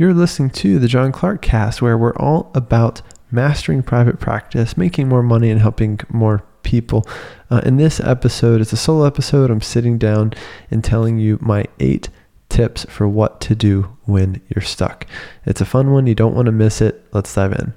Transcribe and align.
You're 0.00 0.14
listening 0.14 0.48
to 0.52 0.78
the 0.78 0.88
John 0.88 1.12
Clark 1.12 1.42
cast, 1.42 1.82
where 1.82 1.98
we're 1.98 2.16
all 2.16 2.50
about 2.54 3.02
mastering 3.30 3.82
private 3.82 4.18
practice, 4.18 4.74
making 4.74 5.10
more 5.10 5.22
money, 5.22 5.50
and 5.50 5.60
helping 5.60 6.00
more 6.08 6.42
people. 6.62 7.06
Uh, 7.50 7.60
in 7.66 7.76
this 7.76 8.00
episode, 8.00 8.62
it's 8.62 8.72
a 8.72 8.78
solo 8.78 9.04
episode. 9.04 9.50
I'm 9.50 9.60
sitting 9.60 9.98
down 9.98 10.32
and 10.70 10.82
telling 10.82 11.18
you 11.18 11.36
my 11.42 11.66
eight 11.80 12.08
tips 12.48 12.86
for 12.86 13.06
what 13.06 13.42
to 13.42 13.54
do 13.54 13.94
when 14.04 14.40
you're 14.48 14.64
stuck. 14.64 15.06
It's 15.44 15.60
a 15.60 15.66
fun 15.66 15.92
one. 15.92 16.06
You 16.06 16.14
don't 16.14 16.34
want 16.34 16.46
to 16.46 16.52
miss 16.52 16.80
it. 16.80 17.04
Let's 17.12 17.34
dive 17.34 17.52
in. 17.52 17.74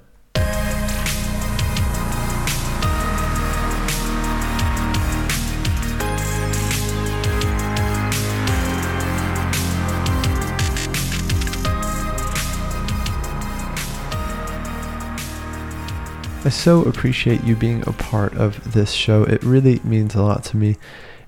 I 16.45 16.49
so 16.49 16.83
appreciate 16.83 17.41
you 17.45 17.55
being 17.55 17.87
a 17.87 17.93
part 17.93 18.33
of 18.35 18.73
this 18.73 18.91
show. 18.91 19.23
It 19.23 19.41
really 19.43 19.79
means 19.85 20.13
a 20.13 20.21
lot 20.21 20.43
to 20.45 20.57
me. 20.57 20.75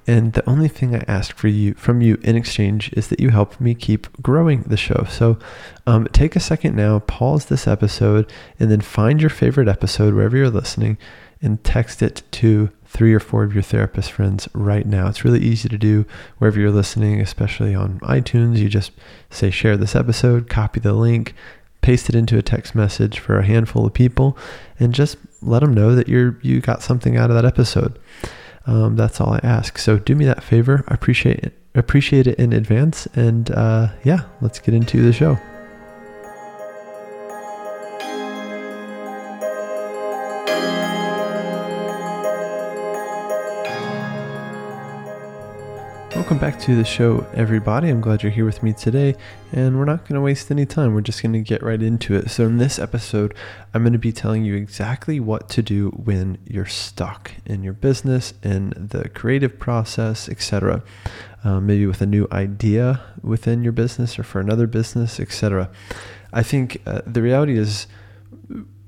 And 0.05 0.33
the 0.33 0.47
only 0.47 0.67
thing 0.67 0.93
I 0.93 1.05
ask 1.07 1.37
for 1.37 1.47
you 1.47 1.73
from 1.75 2.01
you 2.01 2.19
in 2.21 2.35
exchange 2.35 2.91
is 2.93 3.07
that 3.07 3.21
you 3.21 3.29
help 3.29 3.59
me 3.61 3.75
keep 3.75 4.07
growing 4.21 4.63
the 4.63 4.75
show. 4.75 5.05
So 5.09 5.39
um, 5.87 6.05
take 6.11 6.35
a 6.35 6.41
second 6.41 6.75
now, 6.75 6.99
pause 6.99 7.45
this 7.45 7.65
episode, 7.65 8.29
and 8.59 8.69
then 8.69 8.81
find 8.81 9.21
your 9.21 9.29
favorite 9.29 9.69
episode 9.69 10.13
wherever 10.13 10.35
you're 10.35 10.49
listening 10.49 10.97
and 11.41 11.63
text 11.63 12.01
it 12.01 12.21
to 12.31 12.69
three 12.85 13.13
or 13.13 13.19
four 13.21 13.43
of 13.43 13.53
your 13.53 13.63
therapist 13.63 14.11
friends 14.11 14.49
right 14.53 14.85
now. 14.85 15.07
It's 15.07 15.23
really 15.23 15.41
easy 15.41 15.69
to 15.69 15.77
do 15.77 16.05
wherever 16.39 16.59
you're 16.59 16.71
listening, 16.71 17.21
especially 17.21 17.73
on 17.73 18.01
iTunes. 18.01 18.57
You 18.57 18.67
just 18.67 18.91
say, 19.29 19.49
share 19.49 19.77
this 19.77 19.95
episode, 19.95 20.49
copy 20.49 20.81
the 20.81 20.93
link, 20.93 21.33
paste 21.85 22.09
it 22.09 22.15
into 22.15 22.35
a 22.35 22.41
text 22.41 22.73
message 22.73 23.19
for 23.19 23.37
a 23.37 23.45
handful 23.45 23.85
of 23.85 23.93
people 23.93 24.35
and 24.79 24.91
just 24.91 25.17
let 25.43 25.59
them 25.59 25.71
know 25.71 25.93
that 25.93 26.07
you're 26.07 26.35
you 26.41 26.59
got 26.59 26.81
something 26.81 27.15
out 27.15 27.29
of 27.29 27.35
that 27.35 27.45
episode. 27.45 27.99
Um, 28.65 28.95
that's 28.95 29.21
all 29.21 29.33
I 29.33 29.39
ask. 29.43 29.77
So 29.77 29.99
do 29.99 30.15
me 30.15 30.25
that 30.25 30.43
favor. 30.43 30.83
I 30.87 30.95
appreciate 30.95 31.39
it. 31.43 31.53
Appreciate 31.75 32.25
it 32.25 32.39
in 32.39 32.53
advance. 32.53 33.07
And 33.15 33.51
uh, 33.51 33.89
yeah, 34.03 34.21
let's 34.41 34.57
get 34.57 34.73
into 34.73 35.03
the 35.03 35.13
show. 35.13 35.37
Welcome 46.25 46.39
back 46.39 46.59
to 46.61 46.75
the 46.75 46.83
show, 46.83 47.23
everybody. 47.35 47.87
I'm 47.87 48.01
glad 48.01 48.23
you're 48.23 48.31
here 48.31 48.45
with 48.45 48.63
me 48.63 48.73
today, 48.73 49.13
and 49.51 49.77
we're 49.77 49.85
not 49.85 50.07
going 50.07 50.15
to 50.15 50.21
waste 50.21 50.49
any 50.49 50.65
time. 50.65 50.95
We're 50.95 51.01
just 51.01 51.21
going 51.21 51.33
to 51.33 51.39
get 51.39 51.61
right 51.61 51.79
into 51.79 52.15
it. 52.15 52.31
So, 52.31 52.45
in 52.45 52.57
this 52.57 52.79
episode, 52.79 53.35
I'm 53.75 53.83
going 53.83 53.93
to 53.93 53.99
be 53.99 54.11
telling 54.11 54.43
you 54.43 54.55
exactly 54.55 55.19
what 55.19 55.49
to 55.49 55.61
do 55.61 55.91
when 55.91 56.39
you're 56.43 56.65
stuck 56.65 57.29
in 57.45 57.61
your 57.61 57.73
business, 57.73 58.33
in 58.41 58.71
the 58.75 59.07
creative 59.09 59.59
process, 59.59 60.27
etc. 60.27 60.81
Um, 61.43 61.67
maybe 61.67 61.85
with 61.85 62.01
a 62.01 62.07
new 62.07 62.27
idea 62.31 63.01
within 63.21 63.61
your 63.61 63.73
business 63.73 64.17
or 64.17 64.23
for 64.23 64.39
another 64.39 64.65
business, 64.65 65.19
etc. 65.19 65.69
I 66.33 66.41
think 66.41 66.81
uh, 66.87 67.01
the 67.05 67.21
reality 67.21 67.55
is 67.55 67.85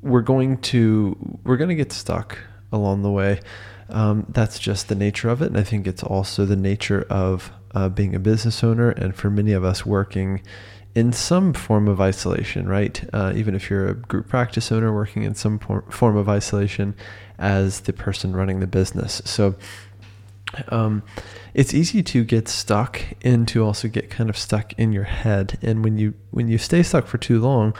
we're 0.01 0.21
going 0.21 0.57
to 0.61 1.39
we're 1.43 1.57
going 1.57 1.69
to 1.69 1.75
get 1.75 1.91
stuck 1.91 2.39
along 2.71 3.03
the 3.03 3.11
way. 3.11 3.41
Um, 3.89 4.25
that's 4.29 4.59
just 4.59 4.89
the 4.89 4.95
nature 4.95 5.29
of 5.29 5.41
it. 5.41 5.47
And 5.47 5.57
I 5.57 5.63
think 5.63 5.87
it's 5.87 6.03
also 6.03 6.45
the 6.45 6.55
nature 6.55 7.05
of 7.09 7.51
uh, 7.73 7.89
being 7.89 8.15
a 8.15 8.19
business 8.19 8.63
owner 8.63 8.89
and 8.89 9.15
for 9.15 9.29
many 9.29 9.53
of 9.53 9.63
us 9.63 9.85
working 9.85 10.41
in 10.95 11.13
some 11.13 11.53
form 11.53 11.87
of 11.87 12.01
isolation, 12.01 12.67
right? 12.67 13.07
Uh, 13.13 13.31
even 13.35 13.53
if 13.53 13.69
you're 13.69 13.87
a 13.87 13.93
group 13.93 14.27
practice 14.27 14.71
owner 14.71 14.93
working 14.93 15.23
in 15.23 15.35
some 15.35 15.59
form 15.59 16.17
of 16.17 16.27
isolation 16.27 16.95
as 17.37 17.81
the 17.81 17.93
person 17.93 18.35
running 18.35 18.59
the 18.59 18.67
business. 18.67 19.21
So 19.23 19.55
um, 20.69 21.03
it's 21.53 21.73
easy 21.73 22.01
to 22.01 22.23
get 22.23 22.47
stuck 22.47 23.01
and 23.21 23.47
to 23.49 23.63
also 23.63 23.87
get 23.87 24.09
kind 24.09 24.29
of 24.29 24.37
stuck 24.37 24.73
in 24.73 24.91
your 24.91 25.03
head. 25.03 25.59
And 25.61 25.83
when 25.83 25.97
you 25.97 26.13
when 26.31 26.47
you 26.47 26.57
stay 26.57 26.83
stuck 26.83 27.05
for 27.05 27.17
too 27.17 27.39
long, 27.39 27.75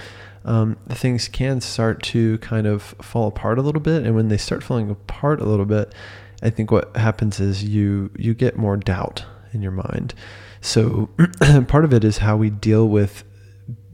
um, 0.47 0.77
things 0.89 1.27
can 1.27 1.59
start 1.59 2.01
to 2.03 2.37
kind 2.39 2.65
of 2.65 2.81
fall 3.01 3.27
apart 3.27 3.59
a 3.59 3.61
little 3.61 3.81
bit. 3.81 4.03
And 4.03 4.15
when 4.15 4.29
they 4.29 4.37
start 4.37 4.63
falling 4.63 4.89
apart 4.89 5.41
a 5.41 5.45
little 5.45 5.65
bit, 5.65 5.93
I 6.41 6.49
think 6.49 6.71
what 6.71 6.95
happens 6.95 7.39
is 7.39 7.63
you 7.63 8.09
you 8.17 8.33
get 8.33 8.57
more 8.57 8.77
doubt 8.77 9.25
in 9.51 9.61
your 9.61 9.71
mind. 9.71 10.13
So 10.61 11.09
part 11.67 11.83
of 11.83 11.93
it 11.93 12.03
is 12.03 12.19
how 12.19 12.37
we 12.37 12.49
deal 12.49 12.87
with 12.87 13.23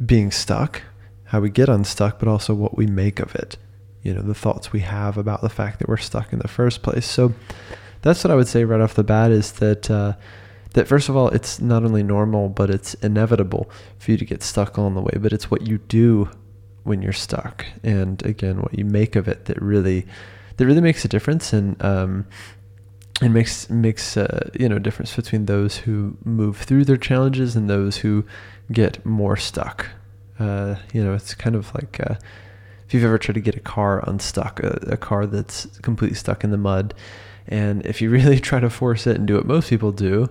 being 0.05 0.29
stuck, 0.31 0.83
how 1.25 1.39
we 1.39 1.49
get 1.49 1.69
unstuck, 1.69 2.19
but 2.19 2.27
also 2.27 2.53
what 2.53 2.77
we 2.77 2.85
make 2.85 3.19
of 3.19 3.33
it. 3.35 3.57
You 4.03 4.13
know, 4.13 4.21
the 4.21 4.35
thoughts 4.35 4.71
we 4.71 4.81
have 4.81 5.17
about 5.17 5.41
the 5.41 5.49
fact 5.49 5.79
that 5.79 5.89
we're 5.89 5.97
stuck 5.97 6.33
in 6.33 6.39
the 6.39 6.47
first 6.47 6.83
place. 6.83 7.05
So 7.05 7.33
that's 8.01 8.23
what 8.23 8.31
I 8.31 8.35
would 8.35 8.47
say 8.47 8.63
right 8.63 8.81
off 8.81 8.93
the 8.93 9.03
bat 9.03 9.31
is 9.31 9.53
that 9.53 9.89
uh, 9.89 10.13
that 10.73 10.87
first 10.87 11.09
of 11.09 11.15
all, 11.15 11.29
it's 11.29 11.59
not 11.59 11.83
only 11.83 12.03
normal, 12.03 12.49
but 12.49 12.69
it's 12.69 12.93
inevitable 12.95 13.71
for 13.97 14.11
you 14.11 14.17
to 14.17 14.25
get 14.25 14.43
stuck 14.43 14.77
along 14.77 14.95
the 14.95 15.01
way. 15.01 15.17
But 15.19 15.33
it's 15.33 15.49
what 15.49 15.65
you 15.65 15.77
do 15.77 16.29
when 16.83 17.01
you're 17.01 17.13
stuck, 17.13 17.65
and 17.83 18.23
again, 18.25 18.61
what 18.61 18.77
you 18.77 18.85
make 18.85 19.15
of 19.15 19.27
it 19.27 19.45
that 19.45 19.61
really 19.61 20.05
that 20.57 20.65
really 20.65 20.81
makes 20.81 21.03
a 21.03 21.07
difference, 21.07 21.53
and 21.53 21.81
um, 21.83 22.25
it 23.21 23.29
makes 23.29 23.69
makes 23.69 24.17
uh, 24.17 24.49
you 24.59 24.69
know 24.69 24.79
difference 24.79 25.15
between 25.15 25.45
those 25.45 25.77
who 25.77 26.17
move 26.23 26.57
through 26.57 26.85
their 26.85 26.97
challenges 26.97 27.55
and 27.55 27.69
those 27.69 27.97
who 27.97 28.25
get 28.71 29.05
more 29.05 29.37
stuck. 29.37 29.87
Uh, 30.39 30.75
you 30.93 31.03
know, 31.03 31.13
it's 31.13 31.35
kind 31.35 31.55
of 31.55 31.73
like 31.75 31.99
uh, 31.99 32.15
if 32.87 32.93
you've 32.93 33.03
ever 33.03 33.17
tried 33.17 33.35
to 33.35 33.41
get 33.41 33.55
a 33.55 33.59
car 33.59 34.03
unstuck, 34.07 34.59
a, 34.61 34.79
a 34.87 34.97
car 34.97 35.25
that's 35.25 35.65
completely 35.79 36.15
stuck 36.15 36.43
in 36.43 36.51
the 36.51 36.57
mud 36.57 36.93
and 37.47 37.85
if 37.85 38.01
you 38.01 38.09
really 38.11 38.39
try 38.39 38.59
to 38.59 38.69
force 38.69 39.07
it 39.07 39.17
and 39.17 39.27
do 39.27 39.35
what 39.35 39.45
most 39.45 39.69
people 39.69 39.91
do, 39.91 40.29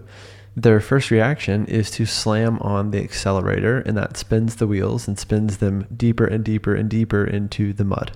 their 0.54 0.80
first 0.80 1.10
reaction 1.10 1.66
is 1.66 1.90
to 1.92 2.04
slam 2.04 2.58
on 2.60 2.90
the 2.90 3.02
accelerator, 3.02 3.80
and 3.80 3.96
that 3.96 4.16
spins 4.16 4.56
the 4.56 4.66
wheels 4.66 5.08
and 5.08 5.18
spins 5.18 5.58
them 5.58 5.86
deeper 5.96 6.26
and 6.26 6.44
deeper 6.44 6.74
and 6.74 6.90
deeper 6.90 7.24
into 7.24 7.72
the 7.72 7.84
mud. 7.84 8.12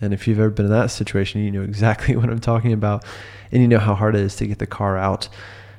And 0.00 0.12
if 0.12 0.26
you've 0.26 0.40
ever 0.40 0.50
been 0.50 0.66
in 0.66 0.72
that 0.72 0.90
situation, 0.90 1.42
you 1.42 1.50
know 1.50 1.62
exactly 1.62 2.16
what 2.16 2.28
I'm 2.28 2.40
talking 2.40 2.72
about, 2.72 3.04
and 3.50 3.62
you 3.62 3.68
know 3.68 3.78
how 3.78 3.94
hard 3.94 4.14
it 4.14 4.20
is 4.20 4.36
to 4.36 4.46
get 4.46 4.58
the 4.58 4.66
car 4.66 4.98
out 4.98 5.28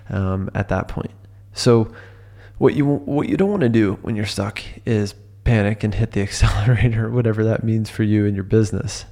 um, 0.10 0.50
at 0.56 0.70
that 0.70 0.88
point. 0.88 1.12
So, 1.54 1.94
what 2.58 2.74
you 2.74 2.86
what 2.86 3.30
you 3.30 3.38
don't 3.38 3.52
want 3.52 3.62
to 3.62 3.70
do 3.70 4.00
when 4.02 4.16
you're 4.16 4.26
stuck 4.26 4.64
is 4.86 5.14
panic 5.44 5.84
and 5.84 5.94
hit 5.94 6.14
the 6.14 6.22
accelerator, 6.24 7.10
whatever 7.10 7.44
that 7.44 7.64
means 7.64 7.90
for 7.90 8.04
you 8.04 8.26
and 8.26 8.36
your 8.36 8.46
business. 8.46 9.06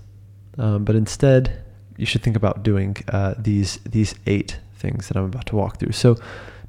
Um, 0.58 0.84
but 0.84 0.96
instead, 0.96 1.62
you 1.98 2.06
should 2.06 2.24
think 2.24 2.36
about 2.36 2.64
doing 2.64 2.98
uh, 3.10 3.36
these 3.38 3.78
these 3.86 4.16
eight 4.26 4.60
things 4.76 5.08
that 5.08 5.18
I'm 5.18 5.26
about 5.26 5.46
to 5.48 5.56
walk 5.56 5.78
through. 5.78 5.92
So, 5.92 6.18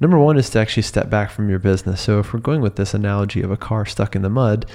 number 0.02 0.18
one 0.18 0.36
is 0.36 0.50
to 0.50 0.58
actually 0.58 0.82
step 0.82 1.08
back 1.08 1.30
from 1.30 1.48
your 1.48 1.60
business. 1.60 2.00
So, 2.00 2.18
if 2.18 2.34
we're 2.34 2.40
going 2.40 2.60
with 2.60 2.76
this 2.76 2.92
analogy 2.92 3.40
of 3.40 3.50
a 3.50 3.56
car 3.56 3.86
stuck 3.86 4.14
in 4.14 4.22
the 4.22 4.28
mud, 4.28 4.66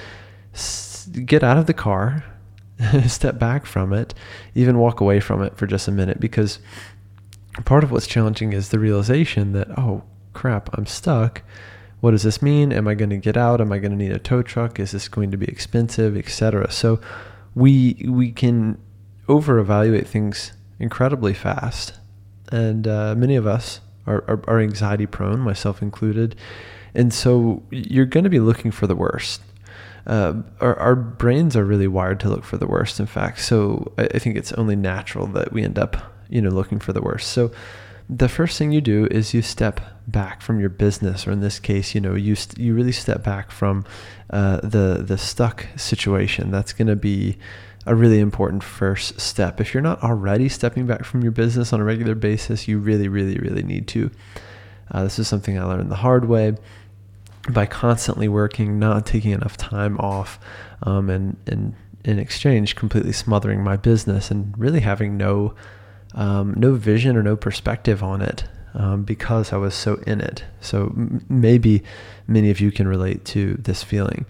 get 1.26 1.44
out 1.44 1.58
of 1.58 1.66
the 1.68 1.74
car, 1.74 2.24
step 3.08 3.38
back 3.38 3.66
from 3.66 3.94
it, 3.94 4.14
even 4.56 4.80
walk 4.80 5.02
away 5.02 5.20
from 5.20 5.44
it 5.44 5.58
for 5.58 5.68
just 5.68 5.88
a 5.88 5.92
minute, 5.92 6.20
because 6.20 6.60
part 7.66 7.84
of 7.84 7.92
what's 7.92 8.08
challenging 8.08 8.54
is 8.54 8.70
the 8.70 8.80
realization 8.80 9.52
that 9.52 9.68
oh 9.78 10.04
crap, 10.34 10.76
I'm 10.78 10.86
stuck. 10.86 11.44
What 12.00 12.12
does 12.12 12.24
this 12.24 12.42
mean? 12.42 12.72
Am 12.72 12.88
I 12.88 12.94
going 12.94 13.10
to 13.10 13.18
get 13.18 13.36
out? 13.36 13.60
Am 13.60 13.72
I 13.72 13.80
going 13.80 13.92
to 13.92 13.98
need 13.98 14.12
a 14.12 14.20
tow 14.20 14.44
truck? 14.44 14.80
Is 14.80 14.92
this 14.92 15.08
going 15.08 15.32
to 15.32 15.38
be 15.38 15.48
expensive, 15.48 16.16
etc. 16.16 16.72
So, 16.72 17.02
we 17.54 18.06
we 18.08 18.32
can 18.32 18.80
over 19.28 19.60
evaluate 19.60 20.08
things 20.08 20.54
incredibly 20.80 21.34
fast. 21.34 21.94
And 22.50 22.88
uh, 22.88 23.14
many 23.16 23.36
of 23.36 23.46
us 23.46 23.82
are, 24.08 24.24
are, 24.28 24.42
are 24.48 24.60
anxiety 24.60 25.06
prone, 25.06 25.40
myself 25.40 25.82
included. 25.82 26.36
And 26.96 27.14
so 27.14 27.64
you're 27.70 28.06
going 28.06 28.24
to 28.24 28.30
be 28.30 28.40
looking 28.40 28.72
for 28.72 28.88
the 28.88 28.96
worst. 28.96 29.42
Uh, 30.08 30.42
our, 30.62 30.80
our, 30.80 30.96
brains 30.96 31.56
are 31.58 31.66
really 31.66 31.88
wired 31.88 32.20
to 32.22 32.30
look 32.30 32.46
for 32.46 32.56
the 32.58 32.66
worst, 32.66 33.00
in 33.00 33.06
fact. 33.06 33.42
So 33.42 33.92
I, 33.98 34.06
I, 34.06 34.20
think 34.20 34.38
it's 34.38 34.54
only 34.54 34.78
natural 34.78 35.28
that 35.28 35.52
we 35.52 35.64
end 35.64 35.78
up, 35.78 35.98
you 36.30 36.42
know, 36.42 36.50
looking 36.50 36.80
for 36.80 36.94
the 36.94 37.02
worst. 37.02 37.28
So 37.34 37.52
the 38.10 38.30
first 38.30 38.58
thing 38.58 38.72
you 38.72 38.80
do 38.80 39.06
is 39.12 39.34
you 39.34 39.42
step 39.42 39.82
back 40.08 40.42
from 40.42 40.62
your 40.62 40.70
business, 40.70 41.28
or 41.28 41.32
in 41.32 41.42
this 41.42 41.60
case, 41.60 41.94
you 41.94 42.00
know, 42.00 42.16
you 42.16 42.36
st- 42.36 42.58
you 42.58 42.74
really 42.74 42.94
step 42.94 43.22
back 43.22 43.52
from 43.52 43.86
uh, 44.30 44.62
the 44.62 45.04
the 45.06 45.18
stuck 45.18 45.68
situation. 45.76 46.52
That's 46.52 46.72
going 46.72 46.88
to 46.88 46.96
be 46.96 47.38
a 47.88 47.96
really 47.96 48.20
important 48.20 48.64
first 48.64 49.20
step. 49.20 49.60
If 49.62 49.74
you're 49.74 49.82
not 49.82 50.04
already 50.04 50.50
stepping 50.50 50.86
back 50.88 51.06
from 51.06 51.22
your 51.24 51.32
business 51.32 51.74
on 51.74 51.80
a 51.80 51.84
regular 51.84 52.16
basis, 52.16 52.68
you 52.68 52.80
really, 52.80 53.08
really, 53.08 53.38
really 53.40 53.64
need 53.64 53.88
to. 53.88 54.12
Uh, 54.92 55.04
this 55.04 55.20
is 55.20 55.28
something 55.28 55.58
I 55.58 55.64
learned 55.64 55.90
the 55.90 55.96
hard 55.96 56.26
way 56.26 56.56
by 57.50 57.66
constantly 57.66 58.28
working, 58.28 58.78
not 58.80 59.06
taking 59.06 59.32
enough 59.32 59.58
time 59.58 59.98
off, 60.00 60.40
um, 60.84 61.10
and, 61.10 61.38
and 61.48 61.74
in 62.04 62.20
exchange, 62.20 62.76
completely 62.76 63.14
smothering 63.14 63.64
my 63.64 63.78
business 63.78 64.32
and 64.32 64.54
really 64.58 64.82
having 64.82 65.18
no 65.18 65.56
um, 66.16 66.54
no 66.58 66.74
vision 66.76 67.18
or 67.18 67.24
no 67.24 67.36
perspective 67.36 68.04
on 68.04 68.22
it. 68.22 68.44
um, 68.78 69.04
because 69.04 69.52
I 69.52 69.58
was 69.58 69.74
so 69.74 69.96
in 70.06 70.22
it. 70.22 70.44
So 70.62 70.94
m- 70.96 71.26
maybe 71.28 71.84
many 72.28 72.52
of 72.52 72.62
you 72.62 72.72
can 72.72 72.88
relate 72.88 73.26
to 73.26 73.56
this 73.56 73.84
feeling. 73.84 74.26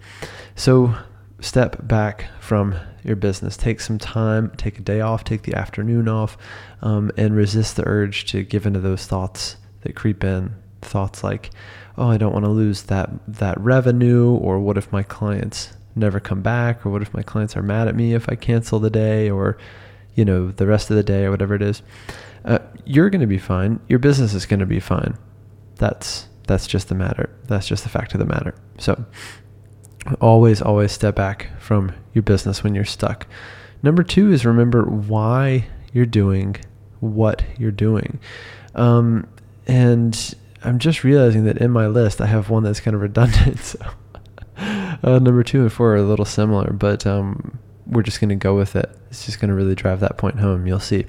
So 0.56 0.94
step 1.40 1.86
back 1.86 2.26
from 2.40 2.74
your 3.04 3.16
business. 3.16 3.56
Take 3.56 3.80
some 3.80 3.98
time, 3.98 4.52
take 4.56 4.78
a 4.78 4.82
day 4.82 5.00
off, 5.00 5.24
take 5.24 5.42
the 5.42 5.54
afternoon 5.54 6.08
off, 6.08 6.36
um, 6.82 7.10
and 7.16 7.36
resist 7.36 7.76
the 7.76 7.86
urge 7.86 8.24
to 8.26 8.42
give 8.42 8.66
into 8.66 8.80
those 8.80 9.06
thoughts 9.06 9.56
that 9.82 9.94
creep 9.94 10.24
in. 10.24 10.54
Thoughts 10.82 11.24
like, 11.24 11.50
"Oh, 11.96 12.08
I 12.08 12.18
don't 12.18 12.32
want 12.32 12.44
to 12.44 12.50
lose 12.50 12.84
that 12.84 13.10
that 13.26 13.60
revenue," 13.60 14.30
or 14.30 14.60
"What 14.60 14.78
if 14.78 14.92
my 14.92 15.02
clients 15.02 15.72
never 15.96 16.20
come 16.20 16.40
back?" 16.40 16.84
or 16.84 16.90
"What 16.90 17.02
if 17.02 17.12
my 17.14 17.22
clients 17.22 17.56
are 17.56 17.62
mad 17.62 17.88
at 17.88 17.96
me 17.96 18.14
if 18.14 18.28
I 18.28 18.34
cancel 18.34 18.78
the 18.78 18.90
day?" 18.90 19.28
or 19.30 19.58
you 20.14 20.24
know 20.24 20.50
the 20.50 20.66
rest 20.66 20.90
of 20.90 20.96
the 20.96 21.02
day 21.02 21.24
or 21.24 21.30
whatever 21.30 21.54
it 21.54 21.62
is. 21.62 21.82
Uh, 22.44 22.58
you're 22.84 23.10
going 23.10 23.20
to 23.20 23.26
be 23.26 23.38
fine. 23.38 23.80
Your 23.88 23.98
business 23.98 24.34
is 24.34 24.46
going 24.46 24.60
to 24.60 24.66
be 24.66 24.80
fine. 24.80 25.16
That's 25.76 26.28
that's 26.46 26.66
just 26.66 26.88
the 26.88 26.94
matter. 26.94 27.30
That's 27.46 27.66
just 27.66 27.82
the 27.82 27.88
fact 27.88 28.14
of 28.14 28.20
the 28.20 28.26
matter. 28.26 28.54
So 28.78 29.04
always, 30.20 30.62
always 30.62 30.92
step 30.92 31.14
back 31.16 31.50
from 31.60 31.92
your 32.14 32.22
business 32.22 32.62
when 32.62 32.74
you're 32.74 32.84
stuck. 32.84 33.26
Number 33.82 34.02
two 34.02 34.32
is 34.32 34.44
remember 34.44 34.84
why 34.84 35.66
you're 35.92 36.06
doing 36.06 36.56
what 37.00 37.42
you're 37.58 37.70
doing. 37.70 38.18
Um, 38.74 39.26
and 39.66 40.34
I'm 40.64 40.78
just 40.78 41.04
realizing 41.04 41.44
that 41.44 41.58
in 41.58 41.70
my 41.70 41.86
list, 41.86 42.20
I 42.20 42.26
have 42.26 42.50
one 42.50 42.62
that's 42.62 42.80
kind 42.80 42.94
of 42.94 43.02
redundant. 43.02 43.76
So 44.58 45.14
uh, 45.14 45.20
number 45.20 45.44
two 45.44 45.60
and 45.62 45.72
four 45.72 45.92
are 45.92 45.98
a 45.98 46.02
little 46.02 46.24
similar, 46.24 46.72
but 46.72 47.06
um, 47.06 47.60
we're 47.86 48.02
just 48.02 48.20
going 48.20 48.30
to 48.30 48.34
go 48.34 48.56
with 48.56 48.74
it. 48.74 48.90
It's 49.08 49.24
just 49.24 49.40
going 49.40 49.50
to 49.50 49.54
really 49.54 49.76
drive 49.76 50.00
that 50.00 50.18
point 50.18 50.40
home. 50.40 50.66
You'll 50.66 50.80
see. 50.80 51.06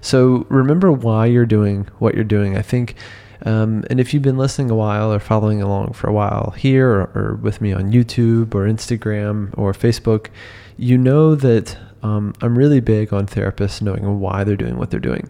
So 0.00 0.46
remember 0.48 0.90
why 0.90 1.26
you're 1.26 1.46
doing 1.46 1.88
what 2.00 2.16
you're 2.16 2.24
doing. 2.24 2.56
I 2.56 2.62
think 2.62 2.96
um, 3.42 3.84
and 3.88 4.00
if 4.00 4.12
you've 4.12 4.22
been 4.22 4.38
listening 4.38 4.70
a 4.70 4.74
while 4.74 5.12
or 5.12 5.20
following 5.20 5.62
along 5.62 5.92
for 5.92 6.08
a 6.08 6.12
while 6.12 6.54
here 6.56 6.88
or, 6.88 7.10
or 7.14 7.34
with 7.40 7.60
me 7.60 7.72
on 7.72 7.92
YouTube 7.92 8.54
or 8.54 8.66
Instagram 8.66 9.56
or 9.56 9.72
Facebook, 9.72 10.28
you 10.76 10.98
know 10.98 11.34
that 11.34 11.76
um, 12.02 12.34
I'm 12.40 12.56
really 12.56 12.80
big 12.80 13.12
on 13.12 13.26
therapists 13.26 13.82
knowing 13.82 14.20
why 14.20 14.44
they're 14.44 14.56
doing 14.56 14.76
what 14.76 14.90
they're 14.90 15.00
doing. 15.00 15.28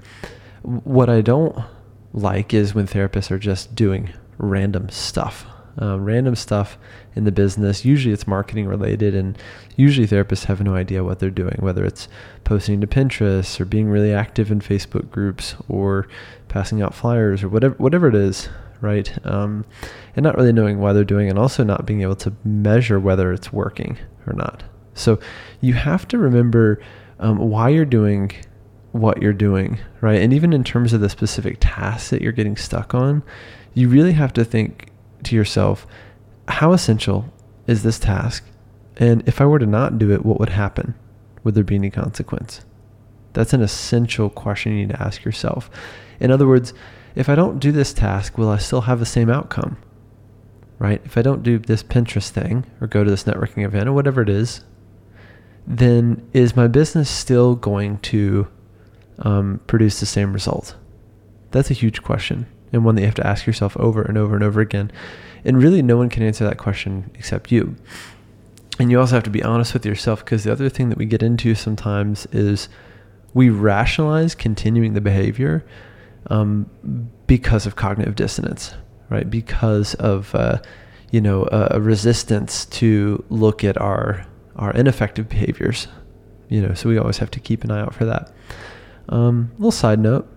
What 0.62 1.08
I 1.08 1.20
don't 1.20 1.58
like 2.12 2.54
is 2.54 2.74
when 2.74 2.86
therapists 2.86 3.30
are 3.30 3.38
just 3.38 3.74
doing 3.74 4.10
random 4.38 4.88
stuff. 4.88 5.46
Uh, 5.80 5.96
random 5.96 6.34
stuff 6.34 6.76
in 7.14 7.22
the 7.22 7.30
business. 7.30 7.84
Usually 7.84 8.12
it's 8.12 8.26
marketing 8.26 8.66
related, 8.66 9.14
and 9.14 9.38
usually 9.76 10.08
therapists 10.08 10.46
have 10.46 10.60
no 10.60 10.74
idea 10.74 11.04
what 11.04 11.20
they're 11.20 11.30
doing, 11.30 11.56
whether 11.60 11.84
it's 11.84 12.08
posting 12.42 12.80
to 12.80 12.86
Pinterest 12.86 13.60
or 13.60 13.64
being 13.64 13.88
really 13.88 14.12
active 14.12 14.50
in 14.50 14.60
Facebook 14.60 15.08
groups 15.10 15.54
or 15.68 16.08
passing 16.48 16.82
out 16.82 16.94
flyers 16.94 17.44
or 17.44 17.48
whatever 17.48 17.74
whatever 17.78 18.08
it 18.08 18.16
is, 18.16 18.48
right? 18.80 19.16
Um, 19.24 19.64
and 20.16 20.24
not 20.24 20.36
really 20.36 20.52
knowing 20.52 20.80
why 20.80 20.92
they're 20.92 21.04
doing, 21.04 21.30
and 21.30 21.38
also 21.38 21.62
not 21.62 21.86
being 21.86 22.02
able 22.02 22.16
to 22.16 22.32
measure 22.44 22.98
whether 22.98 23.32
it's 23.32 23.52
working 23.52 23.98
or 24.26 24.32
not. 24.32 24.64
So 24.94 25.20
you 25.60 25.74
have 25.74 26.08
to 26.08 26.18
remember 26.18 26.82
um, 27.20 27.38
why 27.38 27.68
you're 27.68 27.84
doing 27.84 28.32
what 28.92 29.22
you're 29.22 29.32
doing, 29.32 29.78
right? 30.00 30.20
And 30.20 30.32
even 30.32 30.52
in 30.52 30.64
terms 30.64 30.92
of 30.92 31.00
the 31.00 31.08
specific 31.08 31.58
tasks 31.60 32.10
that 32.10 32.20
you're 32.20 32.32
getting 32.32 32.56
stuck 32.56 32.94
on, 32.94 33.22
you 33.74 33.88
really 33.88 34.12
have 34.12 34.32
to 34.32 34.44
think 34.44 34.87
to 35.24 35.36
yourself, 35.36 35.86
how 36.48 36.72
essential 36.72 37.32
is 37.66 37.82
this 37.82 37.98
task? 37.98 38.44
And 38.96 39.26
if 39.28 39.40
I 39.40 39.46
were 39.46 39.58
to 39.58 39.66
not 39.66 39.98
do 39.98 40.10
it, 40.10 40.24
what 40.24 40.40
would 40.40 40.48
happen? 40.50 40.94
Would 41.44 41.54
there 41.54 41.64
be 41.64 41.76
any 41.76 41.90
consequence? 41.90 42.64
That's 43.32 43.52
an 43.52 43.62
essential 43.62 44.30
question 44.30 44.72
you 44.72 44.86
need 44.86 44.94
to 44.94 45.02
ask 45.02 45.24
yourself. 45.24 45.70
In 46.18 46.30
other 46.30 46.46
words, 46.46 46.74
if 47.14 47.28
I 47.28 47.34
don't 47.34 47.60
do 47.60 47.70
this 47.70 47.92
task, 47.92 48.36
will 48.36 48.48
I 48.48 48.58
still 48.58 48.82
have 48.82 48.98
the 48.98 49.06
same 49.06 49.30
outcome? 49.30 49.76
Right? 50.78 51.00
If 51.04 51.16
I 51.16 51.22
don't 51.22 51.42
do 51.42 51.58
this 51.58 51.82
Pinterest 51.82 52.30
thing 52.30 52.64
or 52.80 52.86
go 52.86 53.04
to 53.04 53.10
this 53.10 53.24
networking 53.24 53.64
event 53.64 53.88
or 53.88 53.92
whatever 53.92 54.22
it 54.22 54.28
is, 54.28 54.64
then 55.66 56.28
is 56.32 56.56
my 56.56 56.66
business 56.66 57.10
still 57.10 57.54
going 57.54 57.98
to 57.98 58.48
um, 59.20 59.60
produce 59.66 60.00
the 60.00 60.06
same 60.06 60.32
result? 60.32 60.76
That's 61.50 61.70
a 61.70 61.74
huge 61.74 62.02
question 62.02 62.46
and 62.72 62.84
one 62.84 62.94
that 62.94 63.02
you 63.02 63.06
have 63.06 63.14
to 63.16 63.26
ask 63.26 63.46
yourself 63.46 63.76
over 63.76 64.02
and 64.02 64.18
over 64.18 64.34
and 64.34 64.44
over 64.44 64.60
again. 64.60 64.90
And 65.44 65.62
really, 65.62 65.82
no 65.82 65.96
one 65.96 66.08
can 66.08 66.22
answer 66.22 66.44
that 66.44 66.58
question 66.58 67.10
except 67.14 67.52
you. 67.52 67.76
And 68.78 68.90
you 68.90 69.00
also 69.00 69.14
have 69.16 69.24
to 69.24 69.30
be 69.30 69.42
honest 69.42 69.74
with 69.74 69.84
yourself 69.84 70.24
because 70.24 70.44
the 70.44 70.52
other 70.52 70.68
thing 70.68 70.88
that 70.88 70.98
we 70.98 71.06
get 71.06 71.22
into 71.22 71.54
sometimes 71.54 72.26
is 72.26 72.68
we 73.34 73.50
rationalize 73.50 74.34
continuing 74.34 74.94
the 74.94 75.00
behavior 75.00 75.64
um, 76.28 76.68
because 77.26 77.66
of 77.66 77.76
cognitive 77.76 78.14
dissonance, 78.14 78.74
right? 79.10 79.28
Because 79.28 79.94
of 79.94 80.34
uh, 80.34 80.58
you 81.10 81.20
know 81.20 81.44
a, 81.50 81.68
a, 81.72 81.80
resistance 81.80 82.66
to 82.66 83.24
look 83.28 83.64
at 83.64 83.80
our 83.80 84.26
our 84.56 84.72
ineffective 84.72 85.28
behaviors. 85.28 85.88
You 86.48 86.62
know, 86.62 86.74
so 86.74 86.88
we 86.88 86.98
always 86.98 87.18
have 87.18 87.30
to 87.32 87.40
keep 87.40 87.64
an 87.64 87.70
eye 87.70 87.80
out 87.80 87.94
for 87.94 88.04
that. 88.06 88.32
Um, 89.08 89.50
little 89.58 89.72
side 89.72 89.98
note: 89.98 90.28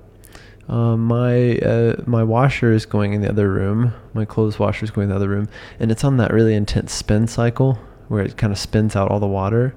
uh, 0.71 0.95
my 0.95 1.57
uh, 1.57 1.95
my 2.05 2.23
washer 2.23 2.71
is 2.71 2.85
going 2.85 3.11
in 3.11 3.21
the 3.21 3.29
other 3.29 3.51
room. 3.51 3.93
My 4.13 4.23
clothes 4.23 4.57
washer 4.57 4.85
is 4.85 4.91
going 4.91 5.05
in 5.05 5.09
the 5.09 5.17
other 5.17 5.27
room, 5.27 5.49
and 5.81 5.91
it's 5.91 6.05
on 6.05 6.15
that 6.17 6.31
really 6.31 6.55
intense 6.55 6.93
spin 6.93 7.27
cycle 7.27 7.77
where 8.07 8.23
it 8.23 8.37
kind 8.37 8.53
of 8.53 8.57
spins 8.57 8.95
out 8.95 9.11
all 9.11 9.19
the 9.19 9.27
water, 9.27 9.75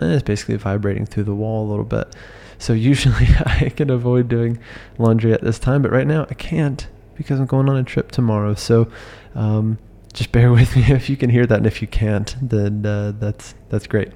and 0.00 0.10
it's 0.10 0.22
basically 0.22 0.56
vibrating 0.56 1.04
through 1.04 1.24
the 1.24 1.34
wall 1.34 1.66
a 1.66 1.68
little 1.68 1.84
bit. 1.84 2.16
So 2.56 2.72
usually 2.72 3.26
I 3.46 3.68
can 3.68 3.90
avoid 3.90 4.28
doing 4.28 4.58
laundry 4.96 5.34
at 5.34 5.42
this 5.42 5.58
time, 5.58 5.82
but 5.82 5.92
right 5.92 6.06
now 6.06 6.26
I 6.30 6.34
can't 6.34 6.88
because 7.14 7.38
I'm 7.38 7.46
going 7.46 7.68
on 7.68 7.76
a 7.76 7.84
trip 7.84 8.10
tomorrow. 8.10 8.54
So 8.54 8.90
um, 9.34 9.78
just 10.14 10.32
bear 10.32 10.50
with 10.50 10.74
me 10.74 10.84
if 10.84 11.10
you 11.10 11.18
can 11.18 11.28
hear 11.28 11.44
that, 11.44 11.58
and 11.58 11.66
if 11.66 11.82
you 11.82 11.88
can't, 11.88 12.34
then 12.40 12.86
uh, 12.86 13.12
that's 13.18 13.54
that's 13.68 13.86
great. 13.86 14.12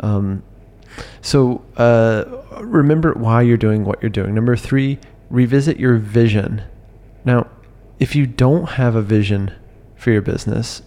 Um, 0.00 0.44
so 1.22 1.64
uh, 1.76 2.24
remember 2.60 3.12
why 3.14 3.42
you're 3.42 3.56
doing 3.56 3.84
what 3.84 4.02
you're 4.02 4.10
doing. 4.10 4.34
Number 4.34 4.56
three, 4.56 4.98
revisit 5.28 5.78
your 5.78 5.96
vision. 5.96 6.62
Now, 7.24 7.48
if 7.98 8.16
you 8.16 8.26
don't 8.26 8.70
have 8.70 8.94
a 8.94 9.02
vision 9.02 9.52
for 9.96 10.10
your 10.10 10.22
business, 10.22 10.82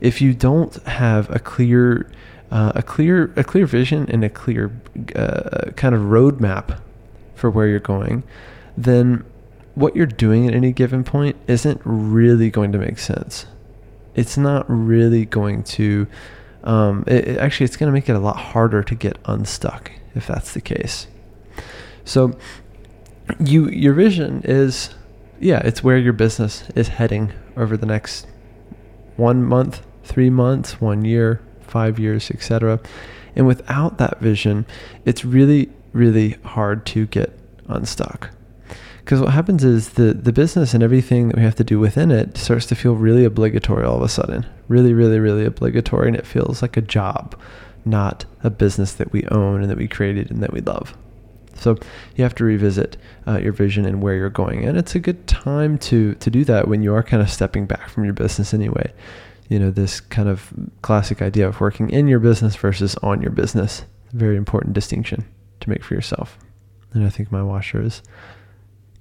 if 0.00 0.20
you 0.20 0.34
don't 0.34 0.74
have 0.86 1.30
a 1.30 1.38
clear 1.38 2.10
uh, 2.50 2.72
a 2.74 2.82
clear 2.82 3.32
a 3.36 3.44
clear 3.44 3.66
vision 3.66 4.06
and 4.10 4.24
a 4.24 4.28
clear 4.28 4.70
uh, 5.16 5.70
kind 5.76 5.94
of 5.94 6.02
roadmap 6.02 6.80
for 7.34 7.50
where 7.50 7.66
you're 7.66 7.80
going, 7.80 8.22
then 8.76 9.24
what 9.74 9.96
you're 9.96 10.06
doing 10.06 10.46
at 10.46 10.54
any 10.54 10.72
given 10.72 11.02
point 11.02 11.36
isn't 11.46 11.80
really 11.84 12.50
going 12.50 12.72
to 12.72 12.78
make 12.78 12.98
sense. 12.98 13.46
It's 14.14 14.36
not 14.36 14.66
really 14.68 15.24
going 15.24 15.62
to. 15.64 16.06
Um, 16.64 17.04
it, 17.06 17.28
it 17.28 17.38
actually, 17.38 17.64
it's 17.64 17.76
going 17.76 17.88
to 17.88 17.92
make 17.92 18.08
it 18.08 18.16
a 18.16 18.20
lot 18.20 18.36
harder 18.36 18.82
to 18.82 18.94
get 18.94 19.18
unstuck 19.24 19.90
if 20.14 20.26
that's 20.26 20.54
the 20.54 20.60
case. 20.60 21.06
So, 22.04 22.36
you 23.38 23.68
your 23.68 23.94
vision 23.94 24.42
is, 24.44 24.90
yeah, 25.40 25.60
it's 25.64 25.82
where 25.82 25.96
your 25.96 26.12
business 26.12 26.68
is 26.74 26.88
heading 26.88 27.32
over 27.56 27.76
the 27.76 27.86
next 27.86 28.26
one 29.16 29.44
month, 29.44 29.82
three 30.04 30.30
months, 30.30 30.80
one 30.80 31.04
year, 31.04 31.40
five 31.60 31.98
years, 31.98 32.30
etc. 32.30 32.80
And 33.34 33.46
without 33.46 33.98
that 33.98 34.20
vision, 34.20 34.66
it's 35.04 35.24
really, 35.24 35.70
really 35.92 36.32
hard 36.44 36.84
to 36.86 37.06
get 37.06 37.38
unstuck. 37.66 38.30
Because 39.04 39.20
what 39.20 39.32
happens 39.32 39.64
is 39.64 39.90
the, 39.90 40.14
the 40.14 40.32
business 40.32 40.74
and 40.74 40.82
everything 40.82 41.28
that 41.28 41.36
we 41.36 41.42
have 41.42 41.56
to 41.56 41.64
do 41.64 41.78
within 41.78 42.10
it 42.10 42.36
starts 42.36 42.66
to 42.66 42.74
feel 42.74 42.94
really 42.94 43.24
obligatory 43.24 43.84
all 43.84 43.96
of 43.96 44.02
a 44.02 44.08
sudden. 44.08 44.46
Really, 44.68 44.92
really, 44.92 45.18
really 45.18 45.44
obligatory. 45.44 46.08
And 46.08 46.16
it 46.16 46.26
feels 46.26 46.62
like 46.62 46.76
a 46.76 46.82
job, 46.82 47.38
not 47.84 48.24
a 48.44 48.50
business 48.50 48.92
that 48.94 49.12
we 49.12 49.24
own 49.26 49.60
and 49.60 49.70
that 49.70 49.78
we 49.78 49.88
created 49.88 50.30
and 50.30 50.42
that 50.42 50.52
we 50.52 50.60
love. 50.60 50.96
So 51.54 51.76
you 52.16 52.24
have 52.24 52.34
to 52.36 52.44
revisit 52.44 52.96
uh, 53.26 53.38
your 53.38 53.52
vision 53.52 53.84
and 53.84 54.02
where 54.02 54.14
you're 54.14 54.30
going. 54.30 54.64
And 54.64 54.78
it's 54.78 54.94
a 54.94 55.00
good 55.00 55.26
time 55.26 55.78
to, 55.78 56.14
to 56.14 56.30
do 56.30 56.44
that 56.44 56.68
when 56.68 56.82
you 56.82 56.94
are 56.94 57.02
kind 57.02 57.22
of 57.22 57.30
stepping 57.30 57.66
back 57.66 57.88
from 57.88 58.04
your 58.04 58.14
business 58.14 58.54
anyway 58.54 58.92
you 59.52 59.58
know, 59.58 59.70
this 59.70 60.00
kind 60.00 60.30
of 60.30 60.50
classic 60.80 61.20
idea 61.20 61.46
of 61.46 61.60
working 61.60 61.90
in 61.90 62.08
your 62.08 62.18
business 62.18 62.56
versus 62.56 62.96
on 63.02 63.20
your 63.20 63.30
business. 63.30 63.84
Very 64.14 64.36
important 64.36 64.72
distinction 64.72 65.26
to 65.60 65.68
make 65.68 65.84
for 65.84 65.92
yourself. 65.92 66.38
And 66.94 67.04
I 67.04 67.10
think 67.10 67.30
my 67.30 67.42
washer 67.42 67.82
is 67.82 68.02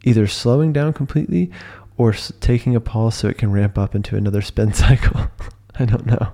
either 0.03 0.27
slowing 0.27 0.74
down 0.74 0.93
completely 0.93 1.51
or 1.98 2.13
taking 2.39 2.75
a 2.75 2.81
pause 2.81 3.15
so 3.15 3.27
it 3.27 3.38
can 3.38 3.51
ramp 3.51 3.77
up 3.77 3.96
into 3.96 4.15
another 4.15 4.41
spin 4.41 4.74
cycle. 4.74 5.27
I 5.75 5.86
don't 5.86 6.05
know. 6.05 6.34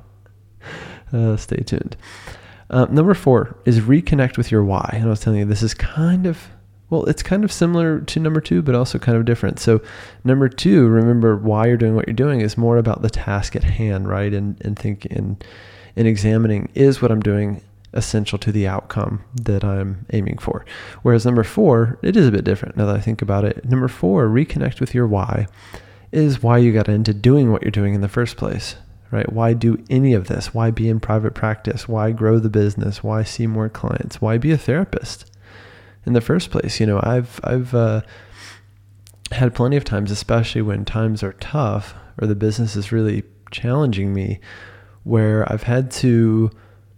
Uh, 1.12 1.38
stay 1.38 1.58
tuned. 1.58 1.96
Uh, 2.70 2.86
number 2.90 3.14
four 3.14 3.58
is 3.66 3.80
reconnect 3.80 4.38
with 4.38 4.52
your 4.52 4.64
why. 4.64 4.90
And 4.94 5.06
I 5.06 5.08
was 5.08 5.22
telling 5.22 5.40
you, 5.40 5.46
this 5.46 5.64
is 5.64 5.74
kind 5.74 6.26
of 6.26 6.50
well, 6.90 7.04
it's 7.06 7.24
kind 7.24 7.44
of 7.44 7.52
similar 7.52 8.00
to 8.00 8.20
number 8.20 8.40
two, 8.40 8.62
but 8.62 8.74
also 8.74 8.98
kind 8.98 9.18
of 9.18 9.26
different. 9.26 9.60
So, 9.60 9.82
number 10.24 10.48
two, 10.48 10.88
remember 10.88 11.36
why 11.36 11.68
you're 11.68 11.76
doing 11.76 11.96
what 11.96 12.08
you're 12.08 12.14
doing 12.14 12.40
is 12.40 12.58
more 12.58 12.78
about 12.78 13.02
the 13.02 13.10
task 13.10 13.58
at 13.58 13.64
hand, 13.64 14.08
right? 14.08 14.34
And 14.34 14.62
and 14.64 14.80
think 14.80 15.06
and 15.06 15.44
and 15.96 16.08
examining 16.08 16.70
is 16.76 17.02
what 17.02 17.12
I'm 17.12 17.22
doing 17.22 17.62
essential 17.98 18.38
to 18.40 18.52
the 18.52 18.68
outcome 18.68 19.24
that 19.34 19.64
I'm 19.64 20.06
aiming 20.14 20.38
for. 20.38 20.66
Whereas 21.02 21.26
number 21.26 21.44
four, 21.44 22.00
it 22.02 22.16
is 22.16 22.28
a 22.28 22.32
bit 22.32 22.44
different 22.46 22.78
now 22.78 22.86
that 22.86 22.96
I 22.96 23.02
think 23.02 23.22
about 23.22 23.44
it. 23.44 23.66
Number 23.66 23.88
four, 23.88 24.28
reconnect 24.28 24.80
with 24.80 24.94
your 24.94 25.08
why, 25.08 25.48
is 26.12 26.42
why 26.42 26.60
you 26.60 26.72
got 26.72 26.88
into 26.88 27.14
doing 27.14 27.52
what 27.52 27.64
you're 27.64 27.72
doing 27.72 27.94
in 27.94 28.02
the 28.02 28.08
first 28.08 28.38
place, 28.38 28.76
right? 29.12 29.32
Why 29.32 29.54
do 29.54 29.84
any 29.90 30.14
of 30.14 30.28
this? 30.28 30.54
Why 30.54 30.72
be 30.72 30.88
in 30.88 31.00
private 31.00 31.34
practice? 31.34 31.88
Why 31.88 32.12
grow 32.12 32.40
the 32.40 32.50
business? 32.50 33.04
Why 33.04 33.24
see 33.24 33.48
more 33.48 33.70
clients? 33.70 34.22
Why 34.22 34.38
be 34.38 34.52
a 34.52 34.58
therapist 34.58 35.30
in 36.06 36.14
the 36.14 36.22
first 36.22 36.52
place? 36.52 36.80
You 36.80 36.86
know, 36.86 37.00
I've, 37.04 37.40
I've, 37.44 37.74
uh, 37.74 38.02
had 39.32 39.54
plenty 39.54 39.76
of 39.76 39.84
times, 39.84 40.12
especially 40.12 40.62
when 40.62 40.86
times 40.86 41.24
are 41.24 41.34
tough 41.34 41.94
or 42.20 42.28
the 42.28 42.36
business 42.36 42.76
is 42.76 42.92
really 42.92 43.24
challenging 43.52 44.14
me, 44.14 44.40
where 45.04 45.52
I've 45.52 45.64
had 45.64 45.92
to 45.92 46.50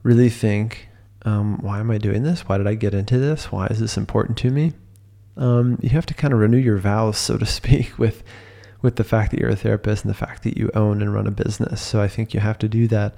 really 0.03 0.29
think 0.29 0.88
um, 1.23 1.57
why 1.61 1.79
am 1.79 1.91
I 1.91 1.97
doing 1.97 2.23
this? 2.23 2.41
Why 2.41 2.57
did 2.57 2.67
I 2.67 2.75
get 2.75 2.93
into 2.93 3.17
this? 3.17 3.51
Why 3.51 3.67
is 3.67 3.79
this 3.79 3.97
important 3.97 4.37
to 4.39 4.51
me? 4.51 4.73
Um, 5.37 5.77
you 5.81 5.89
have 5.89 6.05
to 6.07 6.13
kind 6.13 6.33
of 6.33 6.39
renew 6.39 6.57
your 6.57 6.77
vows, 6.77 7.17
so 7.17 7.37
to 7.37 7.45
speak, 7.59 7.97
with 7.97 8.23
with 8.81 8.95
the 8.95 9.03
fact 9.03 9.31
that 9.31 9.39
you're 9.41 9.49
a 9.49 9.57
therapist 9.57 10.05
and 10.05 10.09
the 10.09 10.17
fact 10.17 10.43
that 10.43 10.57
you 10.57 10.71
own 10.73 11.01
and 11.01 11.13
run 11.13 11.27
a 11.27 11.31
business. 11.31 11.81
So 11.81 12.01
I 12.01 12.07
think 12.07 12.33
you 12.33 12.39
have 12.39 12.57
to 12.59 12.69
do 12.69 12.87
that. 12.87 13.13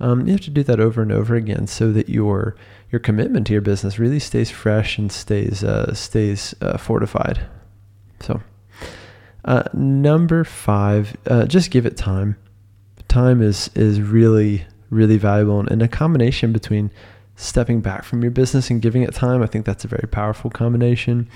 Um, 0.00 0.26
you 0.26 0.32
have 0.32 0.40
to 0.42 0.50
do 0.50 0.62
that 0.62 0.80
over 0.80 1.02
and 1.02 1.12
over 1.12 1.34
again, 1.34 1.66
so 1.66 1.92
that 1.92 2.08
your 2.08 2.56
your 2.90 2.98
commitment 2.98 3.46
to 3.48 3.52
your 3.52 3.62
business 3.62 3.98
really 3.98 4.18
stays 4.18 4.50
fresh 4.50 4.98
and 4.98 5.12
stays 5.12 5.62
uh, 5.62 5.92
stays 5.94 6.54
uh, 6.60 6.78
fortified. 6.78 7.40
So 8.20 8.40
uh, 9.44 9.64
number 9.74 10.44
five, 10.44 11.16
uh, 11.26 11.46
just 11.46 11.70
give 11.70 11.84
it 11.84 11.96
time. 11.96 12.36
Time 13.08 13.42
is 13.42 13.70
is 13.74 14.00
really 14.00 14.64
really 14.90 15.16
valuable, 15.18 15.60
and, 15.60 15.70
and 15.70 15.82
a 15.82 15.88
combination 15.88 16.52
between 16.52 16.90
stepping 17.42 17.80
back 17.80 18.04
from 18.04 18.22
your 18.22 18.30
business 18.30 18.70
and 18.70 18.80
giving 18.80 19.02
it 19.02 19.14
time. 19.14 19.42
I 19.42 19.46
think 19.46 19.66
that's 19.66 19.84
a 19.84 19.88
very 19.88 20.08
powerful 20.10 20.50
combination. 20.50 21.28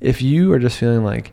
If 0.00 0.22
you 0.22 0.52
are 0.52 0.58
just 0.58 0.78
feeling 0.78 1.04
like, 1.04 1.32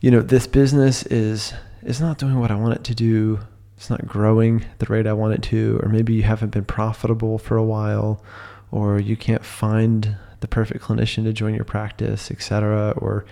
you 0.00 0.10
know, 0.10 0.20
this 0.20 0.46
business 0.46 1.04
is 1.06 1.52
is 1.82 2.00
not 2.00 2.18
doing 2.18 2.38
what 2.38 2.50
I 2.50 2.54
want 2.54 2.74
it 2.74 2.84
to 2.84 2.94
do, 2.94 3.40
it's 3.76 3.90
not 3.90 4.06
growing 4.06 4.64
the 4.78 4.86
rate 4.86 5.06
I 5.06 5.12
want 5.12 5.34
it 5.34 5.42
to, 5.44 5.80
or 5.82 5.88
maybe 5.88 6.14
you 6.14 6.22
haven't 6.22 6.50
been 6.50 6.64
profitable 6.64 7.38
for 7.38 7.56
a 7.56 7.64
while, 7.64 8.22
or 8.70 9.00
you 9.00 9.16
can't 9.16 9.44
find 9.44 10.16
the 10.38 10.46
perfect 10.46 10.84
clinician 10.84 11.24
to 11.24 11.32
join 11.32 11.54
your 11.54 11.64
practice, 11.64 12.30
etc., 12.30 12.94
or 12.96 13.24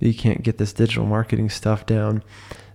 you 0.00 0.14
can't 0.14 0.42
get 0.42 0.58
this 0.58 0.72
digital 0.72 1.06
marketing 1.06 1.50
stuff 1.50 1.84
down, 1.84 2.22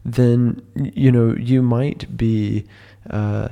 then 0.05 0.61
you 0.75 1.11
know 1.11 1.35
you 1.35 1.61
might 1.61 2.15
be. 2.15 2.65
Uh, 3.09 3.49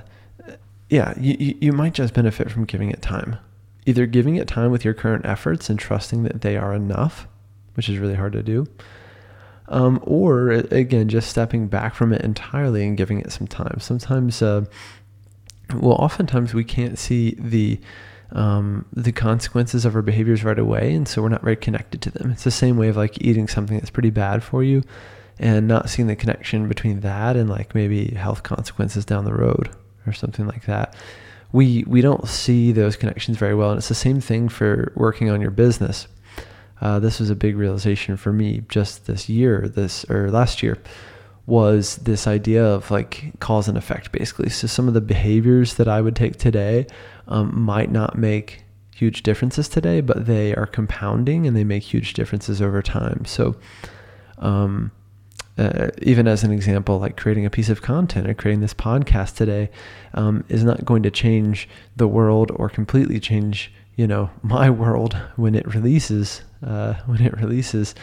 yeah, 0.90 1.14
you, 1.20 1.56
you 1.60 1.72
might 1.72 1.94
just 1.94 2.14
benefit 2.14 2.52
from 2.52 2.66
giving 2.66 2.90
it 2.92 3.02
time. 3.02 3.38
Either 3.86 4.06
giving 4.06 4.36
it 4.36 4.48
time 4.48 4.72
with 4.72 4.84
your 4.84 4.94
current 4.94 5.26
efforts 5.26 5.70
and 5.70 5.80
trusting 5.80 6.24
that 6.24 6.42
they 6.42 6.58
are 6.58 6.74
enough, 6.74 7.28
which 7.76 7.90
is 7.90 7.98
really 7.98 8.16
hard 8.16 8.34
to 8.34 8.44
do, 8.44 8.66
um, 9.68 10.00
or 10.04 10.50
again, 10.50 11.08
just 11.08 11.30
stepping 11.30 11.68
back 11.68 11.96
from 11.96 12.14
it 12.14 12.22
entirely 12.22 12.86
and 12.86 12.98
giving 12.98 13.20
it 13.20 13.32
some 13.32 13.48
time. 13.48 13.80
Sometimes, 13.80 14.42
uh, 14.42 14.66
well, 15.76 15.94
oftentimes 15.94 16.54
we 16.54 16.64
can't 16.64 16.98
see 16.98 17.36
the 17.40 17.80
um, 18.32 18.86
the 18.92 19.12
consequences 19.12 19.86
of 19.86 19.96
our 19.96 20.02
behaviors 20.02 20.44
right 20.44 20.58
away, 20.58 20.94
and 20.94 21.08
so 21.08 21.22
we're 21.22 21.30
not 21.30 21.44
very 21.44 21.56
connected 21.56 22.02
to 22.02 22.12
them. 22.12 22.32
It's 22.32 22.44
the 22.44 22.52
same 22.52 22.78
way 22.78 22.88
of 22.90 22.98
like 22.98 23.22
eating 23.22 23.48
something 23.48 23.78
that's 23.78 23.92
pretty 23.92 24.10
bad 24.10 24.44
for 24.44 24.64
you 24.64 24.84
and 25.38 25.68
not 25.68 25.90
seeing 25.90 26.08
the 26.08 26.16
connection 26.16 26.68
between 26.68 27.02
that 27.02 27.36
and 27.36 27.50
like 27.50 27.76
maybe 27.76 28.16
health 28.16 28.42
consequences 28.42 29.06
down 29.06 29.26
the 29.26 29.34
road 29.34 29.70
or 30.06 30.14
something 30.14 30.48
like 30.48 30.66
that. 30.66 30.96
We 31.52 31.84
we 31.88 32.02
don't 32.02 32.28
see 32.28 32.72
those 32.72 32.96
connections 32.96 33.38
very 33.38 33.56
well, 33.56 33.72
and 33.72 33.78
it's 33.78 33.88
the 33.88 33.96
same 33.96 34.20
thing 34.20 34.50
for 34.50 34.92
working 34.96 35.30
on 35.30 35.42
your 35.42 35.52
business. 35.52 36.08
Uh, 36.82 37.00
this 37.00 37.20
was 37.20 37.30
a 37.30 37.36
big 37.36 37.56
realization 37.56 38.18
for 38.18 38.34
me 38.34 38.64
just 38.68 39.08
this 39.08 39.30
year, 39.30 39.68
this 39.68 40.04
or 40.10 40.30
last 40.30 40.62
year, 40.62 40.78
was 41.46 41.96
this 41.98 42.28
idea 42.28 42.66
of 42.66 42.92
like 42.92 43.40
cause 43.40 43.68
and 43.68 43.78
effect, 43.78 44.12
basically. 44.12 44.50
So 44.50 44.68
some 44.68 44.88
of 44.88 44.94
the 44.94 45.02
behaviors 45.02 45.76
that 45.76 45.88
I 45.88 46.02
would 46.02 46.16
take 46.16 46.38
today 46.38 46.88
um, 47.28 47.58
might 47.60 47.92
not 47.92 48.18
make 48.18 48.64
huge 48.94 49.24
differences 49.24 49.70
today, 49.70 50.02
but 50.02 50.26
they 50.26 50.54
are 50.56 50.66
compounding 50.66 51.48
and 51.48 51.56
they 51.56 51.64
make 51.64 51.84
huge 51.84 52.14
differences 52.14 52.62
over 52.62 52.82
time. 52.82 53.26
So. 53.26 53.56
Um, 54.38 54.92
uh, 55.58 55.90
even 56.02 56.28
as 56.28 56.44
an 56.44 56.52
example, 56.52 57.00
like 57.00 57.16
creating 57.18 57.46
a 57.46 57.50
piece 57.50 57.70
of 57.70 57.82
content 57.82 58.28
or 58.28 58.34
creating 58.34 58.62
this 58.62 58.74
podcast 58.74 59.36
today 59.36 59.70
um, 60.14 60.44
is 60.50 60.64
not 60.64 60.84
going 60.84 61.04
to 61.04 61.12
change 61.12 61.70
the 61.96 62.08
world 62.08 62.52
or 62.56 62.70
completely 62.70 63.20
change, 63.20 63.72
you 63.96 64.06
know, 64.08 64.30
my 64.42 64.70
world 64.70 65.18
when 65.36 65.56
it 65.56 65.68
releases. 65.74 66.42
Uh, 66.66 66.94
when 67.06 67.22
it 67.22 67.38
releases, 67.38 67.94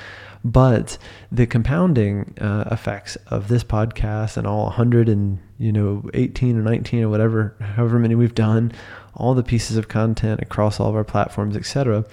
but 0.45 0.97
the 1.33 1.47
compounding 1.47 2.35
uh, 2.41 2.69
effects 2.71 3.17
of 3.27 3.49
this 3.49 3.65
podcast 3.65 4.37
and 4.37 4.47
all 4.47 4.65
100 4.65 5.09
and 5.09 5.41
you 5.59 5.73
know 5.73 6.09
18 6.15 6.57
or 6.57 6.63
19 6.63 7.03
or 7.03 7.09
whatever, 7.09 7.57
however 7.61 7.99
many 7.99 8.15
we've 8.15 8.37
done, 8.37 8.71
all 9.15 9.35
the 9.35 9.43
pieces 9.43 9.77
of 9.77 9.89
content 9.89 10.41
across 10.41 10.79
all 10.79 10.89
of 10.89 10.95
our 10.95 11.03
platforms, 11.03 11.57
etc. 11.57 12.05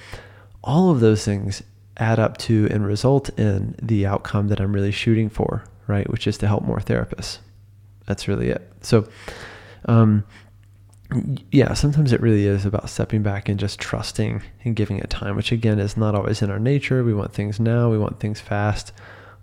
All 0.64 0.90
of 0.90 1.02
those 1.02 1.24
things 1.24 1.62
add 2.00 2.20
up 2.20 2.38
to 2.38 2.68
and 2.72 2.86
result 2.86 3.30
in 3.38 3.76
the 3.82 4.06
outcome 4.06 4.48
that 4.48 4.60
I'm 4.60 4.74
really 4.74 4.92
shooting 4.92 5.30
for, 5.30 5.64
right? 5.88 6.10
Which 6.10 6.28
is 6.28 6.38
to 6.40 6.48
help 6.48 6.64
more 6.64 6.80
therapists. 6.80 7.40
That's 8.06 8.28
really 8.28 8.50
it. 8.50 8.72
So, 8.82 9.08
um, 9.86 10.24
yeah, 11.52 11.74
sometimes 11.74 12.14
it 12.14 12.22
really 12.22 12.46
is 12.46 12.66
about 12.66 12.90
stepping 12.90 13.24
back 13.24 13.50
and 13.50 13.60
just 13.60 13.80
trusting 13.80 14.42
and 14.64 14.76
giving 14.76 15.00
it 15.00 15.10
time, 15.10 15.36
which 15.36 15.52
again 15.52 15.80
is 15.80 15.98
not 15.98 16.16
always 16.16 16.42
in 16.42 16.52
our 16.52 16.60
nature. 16.60 17.04
We 17.04 17.14
want 17.14 17.34
things 17.34 17.60
now, 17.60 17.90
we 17.90 17.98
want 17.98 18.20
things 18.20 18.40
fast, 18.40 18.92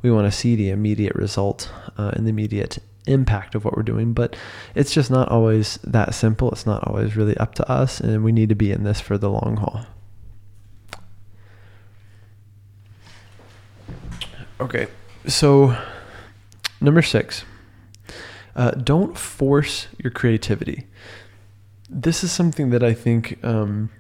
we 0.02 0.10
want 0.10 0.30
to 0.30 0.36
see 0.36 0.54
the 0.54 0.70
immediate 0.70 1.14
result 1.14 1.70
uh, 1.98 2.12
and 2.14 2.26
the 2.26 2.30
immediate 2.30 2.78
impact 3.06 3.54
of 3.54 3.64
what 3.64 3.76
we're 3.76 3.82
doing, 3.82 4.12
but 4.12 4.36
it's 4.75 4.92
just 4.92 5.10
not 5.10 5.28
always 5.28 5.78
that 5.84 6.14
simple. 6.14 6.50
It's 6.50 6.66
not 6.66 6.86
always 6.86 7.16
really 7.16 7.36
up 7.36 7.54
to 7.56 7.70
us, 7.70 8.00
and 8.00 8.25
we 8.25 8.32
need 8.32 8.48
to 8.48 8.54
be 8.54 8.72
in 8.72 8.84
this 8.84 9.00
for 9.00 9.18
the 9.18 9.30
long 9.30 9.56
haul. 9.56 9.86
Okay, 14.58 14.86
so 15.26 15.76
number 16.80 17.02
six, 17.02 17.44
uh, 18.54 18.70
don't 18.70 19.16
force 19.18 19.88
your 19.98 20.10
creativity. 20.10 20.86
This 21.90 22.25
is 22.25 22.32
something 22.32 22.70
that 22.70 22.82
I 22.82 22.94
think 22.94 23.38
um, 23.44 23.90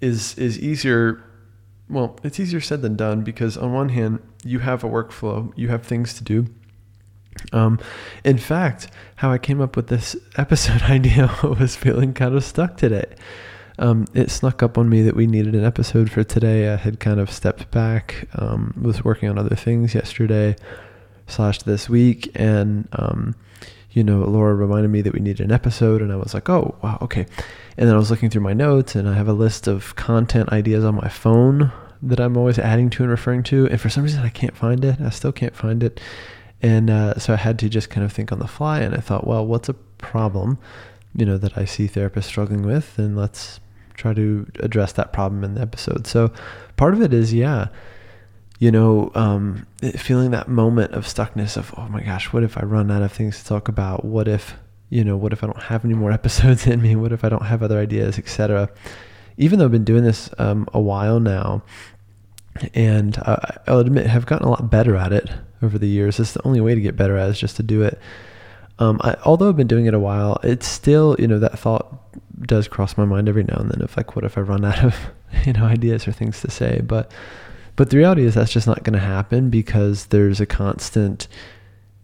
is 0.00 0.36
is 0.36 0.58
easier. 0.58 1.22
Well, 1.88 2.18
it's 2.24 2.40
easier 2.40 2.60
said 2.60 2.82
than 2.82 2.96
done 2.96 3.22
because 3.22 3.56
on 3.56 3.72
one 3.72 3.90
hand, 3.90 4.20
you 4.42 4.58
have 4.60 4.82
a 4.82 4.88
workflow, 4.88 5.52
you 5.54 5.68
have 5.68 5.84
things 5.84 6.14
to 6.14 6.24
do. 6.24 6.46
Um, 7.52 7.78
in 8.24 8.38
fact, 8.38 8.88
how 9.16 9.30
I 9.30 9.38
came 9.38 9.60
up 9.60 9.76
with 9.76 9.88
this 9.88 10.16
episode 10.36 10.82
idea 10.90 11.30
was 11.42 11.76
feeling 11.76 12.14
kind 12.14 12.34
of 12.34 12.42
stuck 12.42 12.76
today 12.76 13.14
um, 13.78 14.06
it 14.14 14.30
snuck 14.30 14.62
up 14.62 14.78
on 14.78 14.88
me 14.88 15.02
that 15.02 15.16
we 15.16 15.26
needed 15.26 15.54
an 15.54 15.64
episode 15.64 16.10
for 16.10 16.22
today. 16.22 16.72
I 16.72 16.76
had 16.76 17.00
kind 17.00 17.18
of 17.18 17.30
stepped 17.30 17.70
back, 17.70 18.28
um, 18.34 18.74
was 18.80 19.04
working 19.04 19.28
on 19.28 19.38
other 19.38 19.56
things 19.56 19.94
yesterday 19.94 20.56
slash 21.26 21.62
this 21.62 21.88
week, 21.88 22.30
and 22.34 22.88
um, 22.92 23.34
you 23.90 24.04
know, 24.04 24.20
Laura 24.20 24.54
reminded 24.54 24.90
me 24.90 25.02
that 25.02 25.12
we 25.12 25.20
needed 25.20 25.44
an 25.44 25.52
episode, 25.52 26.02
and 26.02 26.12
I 26.12 26.16
was 26.16 26.34
like, 26.34 26.48
oh 26.48 26.76
wow, 26.82 26.98
okay. 27.02 27.26
And 27.76 27.88
then 27.88 27.94
I 27.94 27.98
was 27.98 28.10
looking 28.10 28.30
through 28.30 28.42
my 28.42 28.52
notes, 28.52 28.94
and 28.94 29.08
I 29.08 29.14
have 29.14 29.28
a 29.28 29.32
list 29.32 29.66
of 29.66 29.96
content 29.96 30.50
ideas 30.52 30.84
on 30.84 30.94
my 30.94 31.08
phone 31.08 31.72
that 32.02 32.20
I'm 32.20 32.36
always 32.36 32.58
adding 32.58 32.90
to 32.90 33.02
and 33.02 33.10
referring 33.10 33.42
to, 33.44 33.66
and 33.68 33.80
for 33.80 33.88
some 33.88 34.04
reason 34.04 34.22
I 34.22 34.28
can't 34.28 34.56
find 34.56 34.84
it. 34.84 35.00
I 35.00 35.10
still 35.10 35.32
can't 35.32 35.56
find 35.56 35.82
it, 35.82 36.00
and 36.62 36.90
uh, 36.90 37.18
so 37.18 37.32
I 37.32 37.36
had 37.36 37.58
to 37.60 37.68
just 37.68 37.90
kind 37.90 38.04
of 38.04 38.12
think 38.12 38.30
on 38.30 38.38
the 38.38 38.46
fly, 38.46 38.80
and 38.80 38.94
I 38.94 38.98
thought, 38.98 39.26
well, 39.26 39.44
what's 39.44 39.68
a 39.68 39.74
problem? 39.74 40.58
You 41.16 41.26
know, 41.26 41.38
that 41.38 41.56
I 41.56 41.64
see 41.64 41.88
therapists 41.88 42.24
struggling 42.24 42.62
with, 42.62 42.98
and 42.98 43.16
let's 43.16 43.60
try 43.94 44.12
to 44.14 44.46
address 44.60 44.92
that 44.92 45.12
problem 45.12 45.44
in 45.44 45.54
the 45.54 45.60
episode. 45.60 46.06
So 46.06 46.32
part 46.76 46.94
of 46.94 47.02
it 47.02 47.14
is, 47.14 47.32
yeah, 47.32 47.68
you 48.58 48.70
know, 48.70 49.10
um, 49.14 49.66
feeling 49.96 50.30
that 50.30 50.48
moment 50.48 50.92
of 50.92 51.04
stuckness 51.04 51.56
of, 51.56 51.74
oh 51.76 51.88
my 51.88 52.02
gosh, 52.02 52.32
what 52.32 52.42
if 52.42 52.56
I 52.56 52.62
run 52.62 52.90
out 52.90 53.02
of 53.02 53.12
things 53.12 53.38
to 53.38 53.44
talk 53.44 53.68
about? 53.68 54.04
What 54.04 54.28
if, 54.28 54.54
you 54.90 55.04
know, 55.04 55.16
what 55.16 55.32
if 55.32 55.42
I 55.42 55.46
don't 55.46 55.62
have 55.62 55.84
any 55.84 55.94
more 55.94 56.12
episodes 56.20 56.66
in 56.66 56.80
me? 56.80 56.96
What 56.96 57.12
if 57.12 57.24
I 57.24 57.28
don't 57.28 57.46
have 57.46 57.62
other 57.62 57.78
ideas, 57.78 58.18
etc. 58.18 58.70
Even 59.36 59.58
though 59.58 59.64
I've 59.64 59.72
been 59.72 59.84
doing 59.84 60.04
this 60.04 60.30
um, 60.38 60.68
a 60.72 60.80
while 60.80 61.20
now, 61.20 61.62
and 62.72 63.18
uh, 63.18 63.36
I'll 63.66 63.80
admit 63.80 64.06
have 64.06 64.26
gotten 64.26 64.46
a 64.46 64.50
lot 64.50 64.70
better 64.70 64.94
at 64.96 65.12
it 65.12 65.28
over 65.62 65.78
the 65.78 65.88
years. 65.88 66.20
It's 66.20 66.32
the 66.32 66.46
only 66.46 66.60
way 66.60 66.74
to 66.74 66.80
get 66.80 66.96
better 66.96 67.16
at 67.16 67.30
is 67.30 67.40
just 67.40 67.56
to 67.56 67.62
do 67.62 67.82
it. 67.82 67.98
Um, 68.78 69.00
I, 69.02 69.16
although 69.24 69.48
I've 69.48 69.56
been 69.56 69.66
doing 69.66 69.86
it 69.86 69.94
a 69.94 69.98
while, 69.98 70.38
it's 70.42 70.66
still, 70.66 71.16
you 71.18 71.26
know, 71.26 71.38
that 71.38 71.58
thought 71.58 72.00
does 72.46 72.68
cross 72.68 72.96
my 72.96 73.04
mind 73.04 73.28
every 73.28 73.44
now 73.44 73.56
and 73.56 73.70
then 73.70 73.82
of 73.82 73.96
like, 73.96 74.16
what 74.16 74.24
if 74.24 74.38
I 74.38 74.42
run 74.42 74.64
out 74.64 74.82
of, 74.84 74.96
you 75.46 75.52
know, 75.52 75.64
ideas 75.64 76.06
or 76.06 76.12
things 76.12 76.40
to 76.40 76.50
say? 76.50 76.80
But, 76.84 77.10
but 77.76 77.90
the 77.90 77.96
reality 77.96 78.24
is 78.24 78.34
that's 78.34 78.52
just 78.52 78.66
not 78.66 78.82
going 78.82 78.98
to 78.98 79.04
happen 79.04 79.50
because 79.50 80.06
there's 80.06 80.40
a 80.40 80.46
constant 80.46 81.28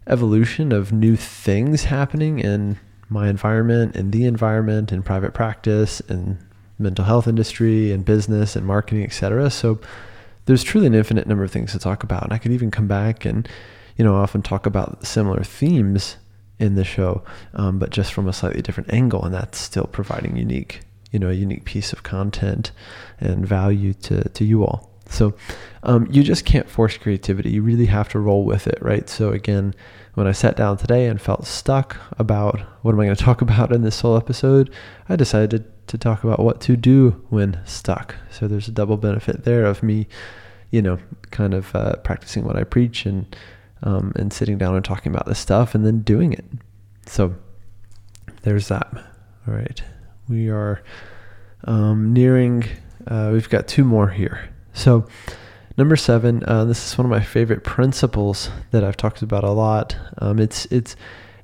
evolution 0.06 0.72
of 0.72 0.92
new 0.92 1.16
things 1.16 1.84
happening 1.84 2.38
in 2.40 2.78
my 3.08 3.28
environment 3.28 3.96
and 3.96 4.12
the 4.12 4.24
environment 4.24 4.92
and 4.92 5.04
private 5.04 5.34
practice 5.34 6.00
and 6.08 6.38
mental 6.78 7.04
health 7.04 7.28
industry 7.28 7.92
and 7.92 8.04
business 8.04 8.56
and 8.56 8.66
marketing, 8.66 9.04
etc. 9.04 9.50
So 9.50 9.80
there's 10.46 10.62
truly 10.62 10.86
an 10.86 10.94
infinite 10.94 11.26
number 11.26 11.44
of 11.44 11.50
things 11.50 11.72
to 11.72 11.78
talk 11.78 12.02
about. 12.02 12.24
And 12.24 12.32
I 12.32 12.38
could 12.38 12.52
even 12.52 12.70
come 12.70 12.88
back 12.88 13.24
and, 13.24 13.48
you 13.96 14.04
know, 14.04 14.14
often 14.14 14.42
talk 14.42 14.66
about 14.66 15.06
similar 15.06 15.44
themes 15.44 16.16
in 16.60 16.74
the 16.74 16.84
show, 16.84 17.24
um, 17.54 17.78
but 17.78 17.90
just 17.90 18.12
from 18.12 18.28
a 18.28 18.32
slightly 18.32 18.62
different 18.62 18.92
angle. 18.92 19.24
And 19.24 19.34
that's 19.34 19.58
still 19.58 19.86
providing 19.86 20.36
unique, 20.36 20.82
you 21.10 21.18
know, 21.18 21.30
a 21.30 21.34
unique 21.34 21.64
piece 21.64 21.92
of 21.92 22.02
content 22.02 22.70
and 23.18 23.46
value 23.46 23.94
to, 23.94 24.28
to 24.28 24.44
you 24.44 24.64
all. 24.64 24.90
So 25.06 25.34
um, 25.82 26.06
you 26.10 26.22
just 26.22 26.44
can't 26.44 26.68
force 26.68 26.96
creativity. 26.96 27.50
You 27.50 27.62
really 27.62 27.86
have 27.86 28.08
to 28.10 28.20
roll 28.20 28.44
with 28.44 28.66
it, 28.66 28.78
right? 28.80 29.08
So 29.08 29.30
again, 29.30 29.74
when 30.14 30.26
I 30.26 30.32
sat 30.32 30.56
down 30.56 30.76
today 30.76 31.06
and 31.06 31.20
felt 31.20 31.46
stuck 31.46 31.96
about 32.18 32.60
what 32.82 32.92
am 32.92 33.00
I 33.00 33.06
going 33.06 33.16
to 33.16 33.24
talk 33.24 33.40
about 33.40 33.72
in 33.72 33.82
this 33.82 34.00
whole 34.00 34.16
episode, 34.16 34.72
I 35.08 35.16
decided 35.16 35.64
to 35.88 35.98
talk 35.98 36.22
about 36.22 36.40
what 36.40 36.60
to 36.62 36.76
do 36.76 37.24
when 37.30 37.58
stuck. 37.64 38.14
So 38.30 38.46
there's 38.46 38.68
a 38.68 38.72
double 38.72 38.98
benefit 38.98 39.44
there 39.44 39.64
of 39.64 39.82
me, 39.82 40.06
you 40.70 40.82
know, 40.82 40.98
kind 41.30 41.54
of 41.54 41.74
uh, 41.74 41.96
practicing 41.96 42.44
what 42.44 42.56
I 42.56 42.64
preach 42.64 43.06
and 43.06 43.34
um, 43.82 44.12
and 44.16 44.32
sitting 44.32 44.58
down 44.58 44.74
and 44.74 44.84
talking 44.84 45.12
about 45.12 45.26
this 45.26 45.38
stuff 45.38 45.74
and 45.74 45.84
then 45.84 46.00
doing 46.00 46.32
it. 46.32 46.44
So 47.06 47.34
there's 48.42 48.68
that. 48.68 48.92
All 49.46 49.54
right, 49.54 49.82
we 50.28 50.48
are 50.48 50.82
um, 51.64 52.12
nearing. 52.12 52.64
Uh, 53.06 53.30
we've 53.32 53.48
got 53.48 53.66
two 53.66 53.84
more 53.84 54.08
here. 54.08 54.50
So 54.72 55.06
number 55.76 55.96
seven, 55.96 56.44
uh, 56.46 56.64
this 56.64 56.86
is 56.92 56.98
one 56.98 57.06
of 57.06 57.10
my 57.10 57.22
favorite 57.22 57.64
principles 57.64 58.50
that 58.70 58.84
I've 58.84 58.96
talked 58.96 59.22
about 59.22 59.44
a 59.44 59.50
lot. 59.50 59.96
Um, 60.18 60.38
it's 60.38 60.66
it's 60.66 60.96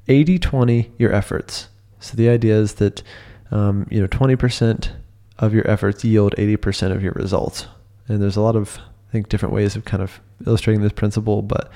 80-20 0.08 0.90
your 0.98 1.12
efforts. 1.12 1.68
So 1.98 2.16
the 2.16 2.28
idea 2.28 2.56
is 2.56 2.74
that 2.74 3.02
um, 3.50 3.86
you 3.90 4.00
know, 4.00 4.08
20% 4.08 4.90
of 5.38 5.54
your 5.54 5.68
efforts 5.68 6.04
yield 6.04 6.34
80% 6.36 6.92
of 6.92 7.02
your 7.02 7.12
results. 7.12 7.66
And 8.08 8.22
there's 8.22 8.36
a 8.36 8.40
lot 8.40 8.56
of, 8.56 8.78
I 9.08 9.12
think, 9.12 9.28
different 9.28 9.54
ways 9.54 9.76
of 9.76 9.84
kind 9.84 10.02
of 10.02 10.20
illustrating 10.46 10.82
this 10.82 10.92
principle, 10.92 11.42
but 11.42 11.70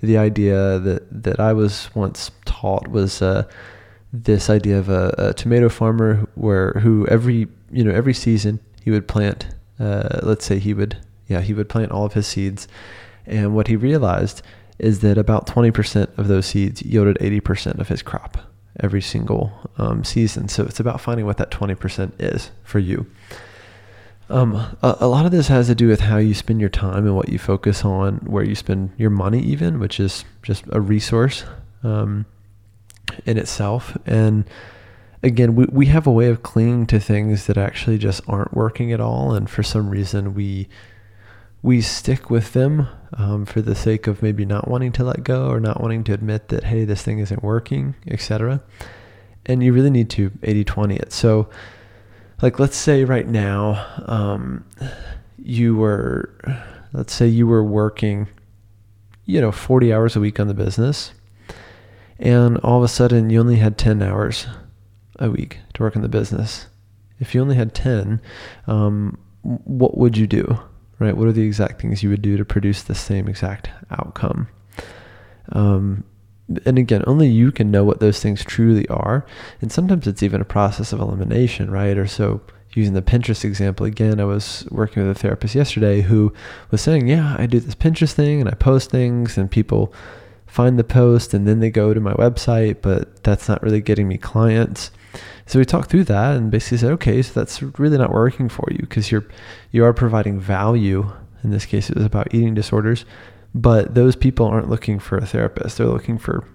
the 0.00 0.18
idea 0.18 0.78
that, 0.78 1.22
that 1.24 1.40
I 1.40 1.52
was 1.52 1.90
once 1.94 2.30
taught 2.44 2.88
was 2.88 3.22
uh, 3.22 3.44
this 4.12 4.50
idea 4.50 4.78
of 4.78 4.88
a, 4.88 5.14
a, 5.18 5.34
tomato 5.34 5.68
farmer 5.68 6.28
where 6.34 6.72
who 6.72 7.06
every 7.08 7.48
you 7.70 7.84
know 7.84 7.92
every 7.92 8.14
season 8.14 8.60
he 8.82 8.90
would 8.90 9.08
plant 9.08 9.46
uh, 9.80 10.20
let's 10.22 10.44
say 10.44 10.58
he 10.58 10.72
would 10.72 10.96
yeah 11.26 11.40
he 11.40 11.52
would 11.52 11.68
plant 11.68 11.92
all 11.92 12.04
of 12.04 12.14
his 12.14 12.26
seeds 12.26 12.68
and 13.26 13.54
what 13.54 13.68
he 13.68 13.76
realized 13.76 14.42
is 14.78 15.00
that 15.00 15.18
about 15.18 15.46
20% 15.46 16.18
of 16.18 16.28
those 16.28 16.46
seeds 16.46 16.82
yielded 16.82 17.16
80% 17.18 17.78
of 17.78 17.88
his 17.88 18.02
crop 18.02 18.38
every 18.80 19.00
single 19.00 19.52
um, 19.78 20.04
season. 20.04 20.48
So 20.48 20.64
it's 20.64 20.80
about 20.80 21.00
finding 21.00 21.26
what 21.26 21.38
that 21.38 21.50
20% 21.50 22.12
is 22.18 22.50
for 22.62 22.78
you. 22.78 23.06
Um, 24.28 24.54
a, 24.82 24.96
a, 25.00 25.06
lot 25.06 25.24
of 25.24 25.30
this 25.30 25.48
has 25.48 25.68
to 25.68 25.74
do 25.74 25.86
with 25.86 26.00
how 26.00 26.16
you 26.16 26.34
spend 26.34 26.60
your 26.60 26.68
time 26.68 27.06
and 27.06 27.14
what 27.14 27.28
you 27.28 27.38
focus 27.38 27.84
on, 27.84 28.16
where 28.18 28.42
you 28.42 28.56
spend 28.56 28.90
your 28.96 29.10
money, 29.10 29.40
even, 29.40 29.78
which 29.78 30.00
is 30.00 30.24
just 30.42 30.64
a 30.72 30.80
resource 30.80 31.44
um, 31.84 32.26
in 33.24 33.38
itself. 33.38 33.96
And 34.04 34.44
again, 35.22 35.54
we, 35.54 35.66
we 35.66 35.86
have 35.86 36.06
a 36.06 36.12
way 36.12 36.28
of 36.28 36.42
clinging 36.42 36.86
to 36.86 36.98
things 36.98 37.46
that 37.46 37.56
actually 37.56 37.98
just 37.98 38.20
aren't 38.28 38.54
working 38.54 38.92
at 38.92 39.00
all. 39.00 39.32
And 39.32 39.48
for 39.48 39.62
some 39.62 39.90
reason, 39.90 40.34
we 40.34 40.68
we 41.62 41.80
stick 41.80 42.30
with 42.30 42.52
them 42.52 42.86
um, 43.14 43.44
for 43.44 43.60
the 43.60 43.74
sake 43.74 44.06
of 44.06 44.22
maybe 44.22 44.44
not 44.44 44.68
wanting 44.68 44.92
to 44.92 45.02
let 45.02 45.24
go 45.24 45.48
or 45.48 45.58
not 45.58 45.80
wanting 45.80 46.04
to 46.04 46.12
admit 46.12 46.46
that, 46.48 46.64
hey, 46.64 46.84
this 46.84 47.02
thing 47.02 47.18
isn't 47.18 47.42
working, 47.42 47.96
etc. 48.06 48.62
And 49.46 49.62
you 49.64 49.72
really 49.72 49.90
need 49.90 50.08
to 50.10 50.30
80 50.42 50.64
20 50.64 50.96
it. 50.96 51.12
So, 51.12 51.48
like, 52.42 52.58
let's 52.58 52.76
say 52.76 53.04
right 53.04 53.26
now, 53.26 53.86
um, 54.06 54.64
you 55.38 55.76
were, 55.76 56.34
let's 56.92 57.12
say 57.12 57.26
you 57.26 57.46
were 57.46 57.64
working, 57.64 58.28
you 59.24 59.40
know, 59.40 59.52
40 59.52 59.92
hours 59.92 60.16
a 60.16 60.20
week 60.20 60.38
on 60.38 60.48
the 60.48 60.54
business, 60.54 61.12
and 62.18 62.58
all 62.58 62.78
of 62.78 62.84
a 62.84 62.88
sudden 62.88 63.30
you 63.30 63.40
only 63.40 63.56
had 63.56 63.78
10 63.78 64.02
hours 64.02 64.46
a 65.18 65.30
week 65.30 65.58
to 65.74 65.82
work 65.82 65.96
on 65.96 66.02
the 66.02 66.08
business. 66.08 66.66
If 67.18 67.34
you 67.34 67.40
only 67.40 67.56
had 67.56 67.74
10, 67.74 68.20
um, 68.66 69.18
what 69.42 69.96
would 69.96 70.16
you 70.16 70.26
do? 70.26 70.58
right? 70.98 71.16
What 71.16 71.28
are 71.28 71.32
the 71.32 71.46
exact 71.46 71.80
things 71.80 72.02
you 72.02 72.10
would 72.10 72.22
do 72.22 72.36
to 72.36 72.44
produce 72.44 72.82
the 72.82 72.94
same 72.94 73.28
exact 73.28 73.70
outcome? 73.90 74.48
Um, 75.52 76.04
and 76.64 76.78
again, 76.78 77.02
only 77.06 77.28
you 77.28 77.50
can 77.50 77.70
know 77.70 77.84
what 77.84 78.00
those 78.00 78.20
things 78.20 78.44
truly 78.44 78.86
are. 78.88 79.26
And 79.60 79.72
sometimes 79.72 80.06
it's 80.06 80.22
even 80.22 80.40
a 80.40 80.44
process 80.44 80.92
of 80.92 81.00
elimination, 81.00 81.70
right? 81.70 81.96
Or 81.96 82.06
so, 82.06 82.40
using 82.72 82.94
the 82.94 83.02
Pinterest 83.02 83.44
example 83.44 83.86
again, 83.86 84.20
I 84.20 84.24
was 84.24 84.66
working 84.70 85.06
with 85.06 85.16
a 85.16 85.18
therapist 85.20 85.54
yesterday 85.54 86.02
who 86.02 86.32
was 86.70 86.80
saying, 86.80 87.08
Yeah, 87.08 87.34
I 87.38 87.46
do 87.46 87.58
this 87.58 87.74
Pinterest 87.74 88.12
thing 88.12 88.40
and 88.40 88.48
I 88.48 88.54
post 88.54 88.90
things, 88.90 89.36
and 89.36 89.50
people 89.50 89.92
find 90.46 90.78
the 90.78 90.84
post 90.84 91.34
and 91.34 91.46
then 91.46 91.60
they 91.60 91.70
go 91.70 91.92
to 91.92 92.00
my 92.00 92.14
website, 92.14 92.80
but 92.80 93.22
that's 93.22 93.48
not 93.48 93.62
really 93.62 93.80
getting 93.80 94.08
me 94.08 94.16
clients. 94.16 94.90
So 95.46 95.58
we 95.58 95.64
talked 95.64 95.90
through 95.90 96.04
that 96.04 96.36
and 96.36 96.50
basically 96.50 96.78
said, 96.78 96.92
okay, 96.92 97.20
so 97.22 97.38
that's 97.38 97.62
really 97.62 97.98
not 97.98 98.10
working 98.10 98.48
for 98.48 98.66
you 98.70 98.78
because 98.78 99.10
you're 99.10 99.26
you 99.70 99.84
are 99.84 99.92
providing 99.92 100.40
value. 100.40 101.12
In 101.42 101.50
this 101.50 101.66
case, 101.66 101.90
it 101.90 101.96
was 101.96 102.04
about 102.04 102.34
eating 102.34 102.54
disorders, 102.54 103.04
but 103.56 103.94
those 103.94 104.14
people 104.14 104.46
aren't 104.46 104.68
looking 104.68 104.98
for 104.98 105.16
a 105.16 105.26
therapist. 105.26 105.78
They're 105.78 105.86
looking 105.86 106.18
for 106.18 106.46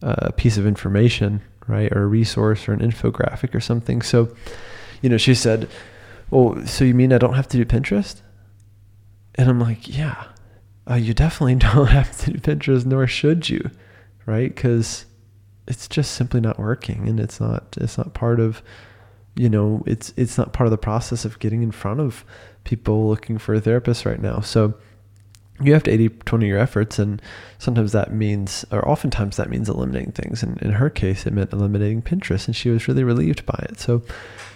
a 0.00 0.32
piece 0.32 0.56
of 0.56 0.66
information, 0.66 1.42
right, 1.66 1.90
or 1.92 2.04
a 2.04 2.06
resource 2.06 2.68
or 2.68 2.72
an 2.72 2.78
infographic 2.78 3.52
or 3.52 3.60
something. 3.60 4.00
So, 4.00 4.34
you 5.02 5.08
know, 5.08 5.16
she 5.16 5.34
said, 5.34 5.68
"Well, 6.30 6.64
so 6.64 6.84
you 6.84 6.94
mean 6.94 7.12
I 7.12 7.18
don't 7.18 7.34
have 7.34 7.48
to 7.48 7.56
do 7.56 7.64
Pinterest?" 7.64 8.22
And 9.34 9.50
I'm 9.50 9.58
like, 9.58 9.88
"Yeah, 9.88 10.28
uh, 10.88 10.94
you 10.94 11.14
definitely 11.14 11.54
don't 11.74 11.88
have 11.88 12.16
to 12.18 12.32
do 12.32 12.38
Pinterest, 12.38 12.86
nor 12.86 13.08
should 13.08 13.50
you, 13.50 13.68
right? 14.24 14.54
Because 14.54 15.06
it's 15.66 15.88
just 15.88 16.12
simply 16.12 16.40
not 16.40 16.60
working 16.60 17.08
and 17.08 17.18
it's 17.18 17.40
not 17.40 17.76
it's 17.80 17.98
not 17.98 18.14
part 18.14 18.38
of 18.38 18.62
you 19.34 19.48
know 19.48 19.82
it's 19.84 20.12
it's 20.16 20.38
not 20.38 20.52
part 20.52 20.68
of 20.68 20.70
the 20.70 20.78
process 20.78 21.24
of 21.24 21.40
getting 21.40 21.60
in 21.64 21.72
front 21.72 21.98
of 21.98 22.24
people 22.62 23.08
looking 23.08 23.36
for 23.36 23.52
a 23.52 23.60
therapist 23.60 24.06
right 24.06 24.22
now 24.22 24.38
so 24.38 24.74
you 25.60 25.72
have 25.72 25.82
to 25.84 25.90
80 25.90 26.08
20 26.08 26.46
your 26.46 26.58
efforts 26.58 26.98
and 26.98 27.22
sometimes 27.58 27.92
that 27.92 28.12
means 28.12 28.64
or 28.70 28.86
oftentimes 28.86 29.36
that 29.36 29.48
means 29.48 29.68
eliminating 29.68 30.12
things 30.12 30.42
and 30.42 30.60
in 30.60 30.72
her 30.72 30.90
case 30.90 31.26
it 31.26 31.32
meant 31.32 31.52
eliminating 31.52 32.02
pinterest 32.02 32.46
and 32.46 32.54
she 32.54 32.68
was 32.68 32.88
really 32.88 33.04
relieved 33.04 33.46
by 33.46 33.66
it 33.68 33.78
so 33.78 34.02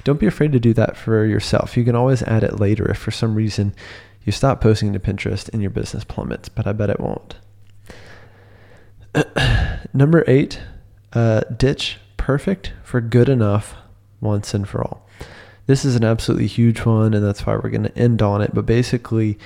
don't 0.04 0.20
be 0.20 0.26
afraid 0.26 0.52
to 0.52 0.60
do 0.60 0.74
that 0.74 0.96
for 0.96 1.24
yourself 1.24 1.76
you 1.76 1.84
can 1.84 1.96
always 1.96 2.22
add 2.24 2.44
it 2.44 2.60
later 2.60 2.90
if 2.90 2.98
for 2.98 3.10
some 3.10 3.34
reason 3.34 3.74
you 4.24 4.32
stop 4.32 4.60
posting 4.60 4.92
to 4.92 5.00
pinterest 5.00 5.48
and 5.52 5.62
your 5.62 5.70
business 5.70 6.04
plummets 6.04 6.48
but 6.48 6.66
i 6.66 6.72
bet 6.72 6.90
it 6.90 7.00
won't 7.00 7.36
number 9.94 10.22
eight 10.26 10.60
uh, 11.12 11.40
ditch 11.56 11.98
perfect 12.16 12.72
for 12.84 13.00
good 13.00 13.28
enough 13.28 13.74
once 14.20 14.54
and 14.54 14.68
for 14.68 14.82
all. 14.82 15.06
This 15.66 15.84
is 15.84 15.96
an 15.96 16.04
absolutely 16.04 16.46
huge 16.46 16.84
one, 16.84 17.14
and 17.14 17.24
that's 17.24 17.46
why 17.46 17.54
we're 17.54 17.70
going 17.70 17.84
to 17.84 17.98
end 17.98 18.22
on 18.22 18.42
it. 18.42 18.54
But 18.54 18.66
basically, 18.66 19.38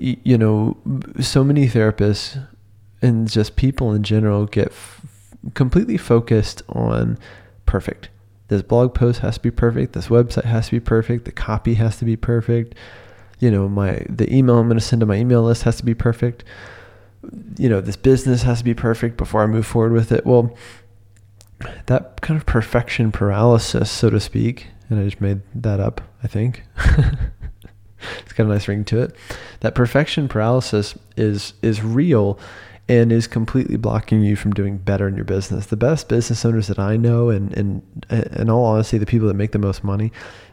you 0.00 0.38
know, 0.38 0.76
so 1.20 1.44
many 1.44 1.68
therapists 1.68 2.42
and 3.02 3.28
just 3.28 3.56
people 3.56 3.92
in 3.92 4.02
general 4.02 4.46
get 4.46 4.68
f- 4.68 5.06
completely 5.54 5.98
focused 5.98 6.62
on 6.70 7.18
perfect. 7.66 8.08
This 8.48 8.62
blog 8.62 8.94
post 8.94 9.20
has 9.20 9.36
to 9.36 9.42
be 9.42 9.50
perfect. 9.50 9.92
This 9.92 10.08
website 10.08 10.44
has 10.44 10.66
to 10.66 10.72
be 10.72 10.80
perfect. 10.80 11.26
The 11.26 11.32
copy 11.32 11.74
has 11.74 11.98
to 11.98 12.04
be 12.04 12.16
perfect. 12.16 12.74
You 13.38 13.50
know, 13.50 13.68
my 13.68 14.04
the 14.08 14.32
email 14.34 14.58
I'm 14.58 14.68
going 14.68 14.78
to 14.78 14.84
send 14.84 15.00
to 15.00 15.06
my 15.06 15.16
email 15.16 15.42
list 15.42 15.62
has 15.64 15.76
to 15.76 15.84
be 15.84 15.94
perfect. 15.94 16.44
You 17.58 17.68
know, 17.68 17.80
this 17.80 17.96
business 17.96 18.42
has 18.42 18.58
to 18.58 18.64
be 18.64 18.74
perfect 18.74 19.18
before 19.18 19.42
I 19.42 19.46
move 19.46 19.66
forward 19.66 19.92
with 19.92 20.12
it. 20.12 20.24
Well, 20.24 20.56
that 21.86 22.22
kind 22.22 22.40
of 22.40 22.46
perfection 22.46 23.12
paralysis, 23.12 23.90
so 23.90 24.08
to 24.08 24.18
speak, 24.18 24.68
and 24.88 24.98
I 24.98 25.04
just 25.04 25.20
made 25.20 25.42
that 25.54 25.78
up, 25.78 26.00
I 26.22 26.26
think. 26.26 26.62
it's 28.20 28.32
got 28.32 28.46
a 28.46 28.48
nice 28.48 28.68
ring 28.68 28.84
to 28.86 29.00
it. 29.00 29.14
That 29.60 29.74
perfection 29.74 30.28
paralysis 30.28 30.96
is 31.16 31.54
is 31.62 31.82
real 31.82 32.38
and 32.88 33.12
is 33.12 33.26
completely 33.26 33.76
blocking 33.76 34.22
you 34.22 34.34
from 34.34 34.52
doing 34.52 34.76
better 34.76 35.06
in 35.06 35.14
your 35.14 35.24
business. 35.24 35.66
The 35.66 35.76
best 35.76 36.08
business 36.08 36.44
owners 36.44 36.66
that 36.68 36.78
I 36.78 36.96
know 36.96 37.30
and 37.30 37.56
and 37.56 37.82
in 38.10 38.50
all 38.50 38.64
honesty, 38.64 38.98
the 38.98 39.06
people 39.06 39.28
that 39.28 39.34
make 39.34 39.52
the 39.52 39.58
most 39.58 39.84
money, 39.84 40.12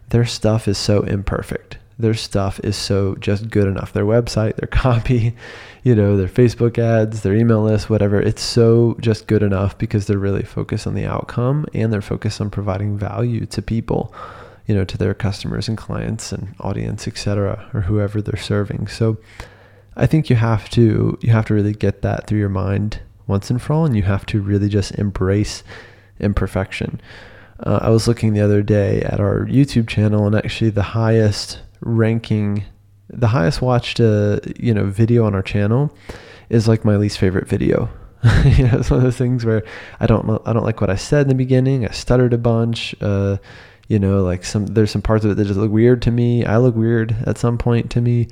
their 0.09 0.25
stuff 0.25 0.67
is 0.67 0.77
so 0.77 1.01
imperfect 1.03 1.77
their 1.99 2.13
stuff 2.13 2.59
is 2.63 2.75
so 2.75 3.15
just 3.15 3.49
good 3.49 3.67
enough. 3.67 3.93
Their 3.93 4.05
website, 4.05 4.55
their 4.57 4.67
copy, 4.71 5.35
you 5.83 5.95
know, 5.95 6.17
their 6.17 6.27
Facebook 6.27 6.77
ads, 6.77 7.21
their 7.21 7.35
email 7.35 7.63
list, 7.63 7.89
whatever. 7.89 8.21
It's 8.21 8.41
so 8.41 8.95
just 8.99 9.27
good 9.27 9.43
enough 9.43 9.77
because 9.77 10.05
they're 10.07 10.17
really 10.17 10.43
focused 10.43 10.87
on 10.87 10.93
the 10.93 11.05
outcome 11.05 11.65
and 11.73 11.91
they're 11.91 12.01
focused 12.01 12.39
on 12.39 12.49
providing 12.49 12.97
value 12.97 13.45
to 13.47 13.61
people, 13.61 14.13
you 14.67 14.75
know, 14.75 14.83
to 14.83 14.97
their 14.97 15.13
customers 15.13 15.67
and 15.67 15.77
clients 15.77 16.31
and 16.31 16.53
audience, 16.59 17.07
etc., 17.07 17.69
or 17.73 17.81
whoever 17.81 18.21
they're 18.21 18.39
serving. 18.39 18.87
So 18.87 19.17
I 19.95 20.05
think 20.05 20.29
you 20.29 20.35
have 20.35 20.69
to 20.71 21.17
you 21.21 21.31
have 21.31 21.45
to 21.45 21.53
really 21.53 21.73
get 21.73 22.01
that 22.03 22.27
through 22.27 22.39
your 22.39 22.49
mind 22.49 22.99
once 23.25 23.49
and 23.49 23.61
for 23.61 23.73
all 23.73 23.85
and 23.85 23.95
you 23.95 24.03
have 24.03 24.25
to 24.27 24.41
really 24.41 24.69
just 24.69 24.91
embrace 24.93 25.63
imperfection. 26.19 27.01
Uh, 27.59 27.79
I 27.81 27.89
was 27.89 28.07
looking 28.07 28.33
the 28.33 28.41
other 28.41 28.61
day 28.61 29.01
at 29.01 29.19
our 29.19 29.45
YouTube 29.45 29.87
channel, 29.87 30.27
and 30.27 30.35
actually 30.35 30.69
the 30.69 30.83
highest 30.83 31.59
ranking, 31.81 32.63
the 33.09 33.27
highest 33.27 33.61
watched, 33.61 33.99
uh, 33.99 34.39
you 34.59 34.73
know, 34.73 34.85
video 34.85 35.25
on 35.25 35.33
our 35.33 35.41
channel 35.41 35.95
is 36.49 36.67
like 36.67 36.85
my 36.85 36.97
least 36.97 37.17
favorite 37.17 37.47
video. 37.47 37.89
you 38.45 38.65
know, 38.65 38.77
it's 38.77 38.91
one 38.91 38.97
of 38.97 39.03
those 39.03 39.17
things 39.17 39.43
where 39.43 39.63
I 39.99 40.05
don't, 40.05 40.41
I 40.45 40.53
don't 40.53 40.63
like 40.63 40.81
what 40.81 40.89
I 40.89 40.95
said 40.95 41.23
in 41.23 41.29
the 41.29 41.35
beginning. 41.35 41.87
I 41.87 41.91
stuttered 41.91 42.33
a 42.33 42.37
bunch. 42.37 42.95
Uh, 43.01 43.37
you 43.87 43.99
know, 43.99 44.23
like 44.23 44.43
some 44.43 44.65
there's 44.65 44.91
some 44.91 45.01
parts 45.01 45.23
of 45.23 45.31
it 45.31 45.35
that 45.35 45.45
just 45.45 45.59
look 45.59 45.71
weird 45.71 46.01
to 46.03 46.11
me. 46.11 46.45
I 46.45 46.57
look 46.57 46.75
weird 46.75 47.15
at 47.25 47.37
some 47.37 47.57
point 47.57 47.89
to 47.91 48.01
me. 48.01 48.27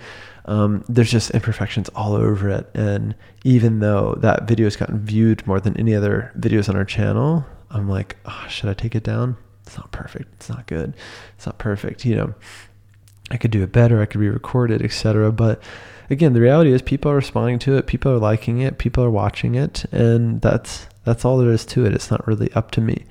Um, 0.46 0.84
there's 0.88 1.12
just 1.12 1.32
imperfections 1.32 1.90
all 1.96 2.14
over 2.14 2.50
it, 2.50 2.70
and 2.76 3.16
even 3.44 3.80
though 3.80 4.16
that 4.20 4.48
video 4.48 4.66
has 4.66 4.76
gotten 4.76 5.00
viewed 5.00 5.46
more 5.48 5.60
than 5.60 5.78
any 5.78 5.96
other 5.96 6.32
videos 6.38 6.70
on 6.70 6.76
our 6.76 6.86
channel, 6.86 7.46
I'm 7.72 7.90
like, 7.90 8.18
oh, 8.26 8.46
should 8.50 8.70
I 8.70 8.74
take 8.74 8.96
it 8.96 9.04
down? 9.04 9.38
It's 9.66 9.78
not 9.78 9.92
perfect. 9.92 10.34
It's 10.36 10.50
not 10.50 10.68
good. 10.68 10.94
It's 11.36 11.46
not 11.46 11.58
perfect. 11.58 12.06
You 12.06 12.16
know, 12.16 12.34
I 13.32 13.38
could 13.38 13.52
do 13.52 13.64
it 13.64 13.72
better. 13.72 14.02
I 14.02 14.06
could 14.06 14.22
re-record 14.22 14.70
it, 14.72 14.82
etc. 14.84 15.32
But 15.32 15.64
again, 16.10 16.34
the 16.34 16.42
reality 16.42 16.72
is 16.72 16.82
people 16.82 17.12
are 17.12 17.16
responding 17.16 17.60
to 17.60 17.78
it. 17.78 17.88
People 17.88 18.12
are 18.12 18.20
liking 18.20 18.60
it. 18.60 18.78
People 18.78 19.04
are 19.04 19.10
watching 19.10 19.56
it, 19.56 19.86
and 19.92 20.42
that's 20.42 20.88
that's 21.06 21.26
all 21.26 21.38
there 21.38 21.52
is 21.52 21.66
to 21.68 21.86
it. 21.86 21.94
It's 21.94 22.12
not 22.12 22.28
really 22.28 22.52
up 22.54 22.72
to 22.72 22.82
me. 22.82 23.06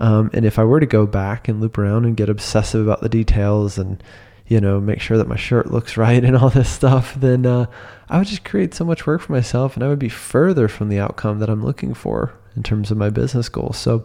Um, 0.00 0.30
and 0.32 0.44
if 0.44 0.58
I 0.58 0.64
were 0.64 0.80
to 0.80 0.86
go 0.86 1.06
back 1.06 1.46
and 1.48 1.60
loop 1.60 1.78
around 1.78 2.06
and 2.06 2.16
get 2.16 2.28
obsessive 2.28 2.84
about 2.84 3.02
the 3.02 3.08
details 3.08 3.78
and 3.78 4.02
you 4.46 4.60
know 4.60 4.80
make 4.80 5.00
sure 5.00 5.18
that 5.18 5.28
my 5.28 5.36
shirt 5.36 5.70
looks 5.70 5.96
right 5.96 6.24
and 6.24 6.36
all 6.36 6.50
this 6.50 6.70
stuff, 6.70 7.14
then 7.14 7.46
uh, 7.46 7.66
I 8.08 8.18
would 8.18 8.26
just 8.26 8.44
create 8.44 8.74
so 8.74 8.84
much 8.84 9.06
work 9.06 9.20
for 9.20 9.32
myself, 9.32 9.74
and 9.74 9.84
I 9.84 9.88
would 9.88 9.98
be 9.98 10.08
further 10.08 10.68
from 10.68 10.88
the 10.88 10.98
outcome 10.98 11.38
that 11.38 11.50
I'm 11.50 11.64
looking 11.64 11.94
for 11.94 12.34
in 12.56 12.62
terms 12.62 12.90
of 12.90 12.96
my 12.96 13.10
business 13.10 13.48
goals. 13.48 13.76
So 13.76 14.04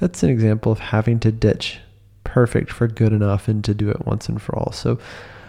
that's 0.00 0.22
an 0.22 0.30
example 0.30 0.72
of 0.72 0.78
having 0.78 1.20
to 1.20 1.32
ditch 1.32 1.78
perfect 2.24 2.70
for 2.70 2.88
good 2.88 3.12
enough 3.12 3.48
and 3.48 3.64
to 3.64 3.74
do 3.74 3.88
it 3.90 4.06
once 4.06 4.28
and 4.28 4.40
for 4.40 4.56
all. 4.58 4.72
So 4.72 4.98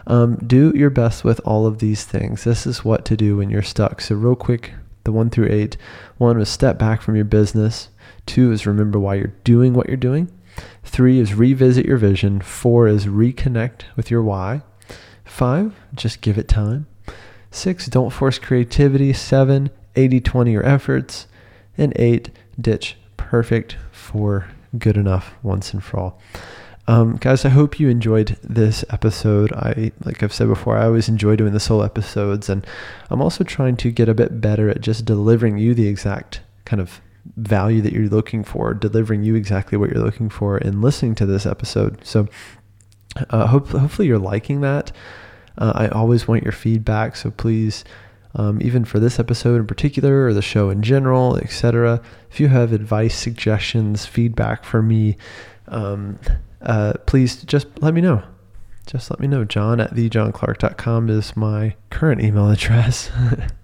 um, 0.08 0.36
do 0.46 0.72
your 0.76 0.90
best 0.90 1.24
with 1.24 1.40
all 1.46 1.66
of 1.66 1.80
these 1.80 2.04
things. 2.04 2.44
This 2.44 2.66
is 2.66 2.84
what 2.84 3.06
to 3.06 3.18
do 3.18 3.38
when 3.38 3.50
you're 3.50 3.62
stuck. 3.62 4.02
So, 4.02 4.16
real 4.16 4.36
quick, 4.36 4.74
the 5.04 5.12
one 5.12 5.30
through 5.30 5.50
eight. 5.50 5.78
One 6.18 6.38
was 6.38 6.50
step 6.50 6.78
back 6.78 7.02
from 7.02 7.16
your 7.16 7.26
business. 7.26 7.90
Two 8.26 8.52
is 8.52 8.66
remember 8.66 9.00
why 9.00 9.16
you're 9.16 9.34
doing 9.44 9.74
what 9.74 9.88
you're 9.88 9.98
doing. 9.98 10.32
Three 10.84 11.20
is 11.20 11.34
revisit 11.34 11.86
your 11.86 11.98
vision. 11.98 12.42
Four 12.42 12.88
is 12.88 13.06
reconnect 13.06 13.84
with 13.96 14.12
your 14.12 14.22
why. 14.22 14.62
Five, 15.26 15.76
just 15.96 16.22
give 16.22 16.38
it 16.38 16.48
time. 16.48 16.88
Six, 17.52 17.88
don't 17.88 18.12
force 18.12 18.40
creativity. 18.40 19.14
Seven, 19.14 19.70
80 19.96 20.22
20 20.22 20.52
your 20.52 20.66
efforts. 20.66 21.28
And 21.78 21.94
eight, 21.96 22.30
ditch 22.60 22.98
perfect 23.18 23.78
for 23.92 24.48
good 24.78 24.98
enough 24.98 25.34
once 25.42 25.74
and 25.74 25.84
for 25.84 26.00
all. 26.00 26.22
Um, 26.88 27.16
guys, 27.16 27.46
I 27.46 27.50
hope 27.50 27.80
you 27.80 27.88
enjoyed 27.88 28.38
this 28.44 28.84
episode. 28.90 29.54
I, 29.54 29.94
like 30.04 30.22
I've 30.22 30.34
said 30.34 30.48
before, 30.48 30.78
I 30.78 30.86
always 30.86 31.08
enjoy 31.08 31.38
doing 31.38 31.54
the 31.54 31.60
solo 31.60 31.84
episodes, 31.84 32.50
and 32.50 32.68
I'm 33.10 33.22
also 33.22 33.46
trying 33.46 33.78
to 33.78 33.92
get 33.92 34.10
a 34.10 34.14
bit 34.14 34.42
better 34.42 34.70
at 34.70 34.82
just 34.82 35.06
delivering 35.06 35.58
you 35.58 35.74
the 35.74 35.88
exact 35.88 36.42
kind 36.66 36.82
of 36.82 37.00
value 37.38 37.82
that 37.82 37.94
you're 37.94 38.08
looking 38.10 38.44
for, 38.44 38.74
delivering 38.74 39.24
you 39.24 39.36
exactly 39.36 39.78
what 39.78 39.90
you're 39.90 40.04
looking 40.04 40.30
for 40.30 40.58
in 40.58 40.82
listening 40.82 41.16
to 41.16 41.26
this 41.26 41.46
episode. 41.46 42.06
So, 42.06 42.28
uh, 43.30 43.48
hope, 43.48 43.70
hopefully, 43.70 44.08
you're 44.08 44.20
liking 44.20 44.62
that. 44.62 44.92
Uh, 45.58 45.72
I 45.76 45.88
always 45.90 46.28
want 46.28 46.44
your 46.44 46.52
feedback, 46.52 47.16
so 47.16 47.32
please 47.32 47.84
um, 48.36 48.60
even 48.62 48.86
for 48.86 49.00
this 49.00 49.20
episode 49.20 49.58
in 49.58 49.68
particular 49.68 50.26
or 50.26 50.34
the 50.34 50.42
show 50.42 50.70
in 50.70 50.82
general, 50.82 51.38
etc. 51.38 52.02
If 52.32 52.40
you 52.40 52.48
have 52.48 52.74
advice, 52.74 53.16
suggestions, 53.16 54.06
feedback 54.06 54.64
for 54.64 54.82
me, 54.82 55.18
um, 55.68 56.20
uh, 56.62 56.94
please 57.06 57.44
just 57.44 57.68
let 57.82 57.94
me 57.94 58.02
know. 58.02 58.24
Just 58.88 59.10
let 59.10 59.20
me 59.20 59.28
know. 59.28 59.46
John 59.46 59.80
at 59.80 59.94
thejohnclark.com 59.94 61.10
is 61.10 61.38
my 61.38 61.76
current 61.90 62.22
email 62.22 62.50
address. 62.50 63.12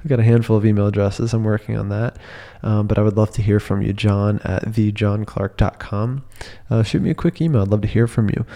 I've 0.00 0.08
got 0.08 0.20
a 0.20 0.24
handful 0.24 0.56
of 0.56 0.64
email 0.64 0.86
addresses. 0.86 1.34
I'm 1.34 1.44
working 1.44 1.76
on 1.76 1.90
that. 1.90 2.16
Um, 2.62 2.86
but 2.86 2.98
I 2.98 3.02
would 3.02 3.16
love 3.16 3.30
to 3.32 3.42
hear 3.42 3.60
from 3.60 3.82
you, 3.82 3.92
John 3.92 4.40
at 4.44 4.64
thejohnclark.com. 4.64 6.24
Uh, 6.70 6.82
shoot 6.82 7.02
me 7.02 7.10
a 7.10 7.14
quick 7.14 7.40
email. 7.40 7.62
I'd 7.62 7.68
love 7.68 7.82
to 7.82 7.88
hear 7.88 8.06
from 8.06 8.28
you. 8.30 8.46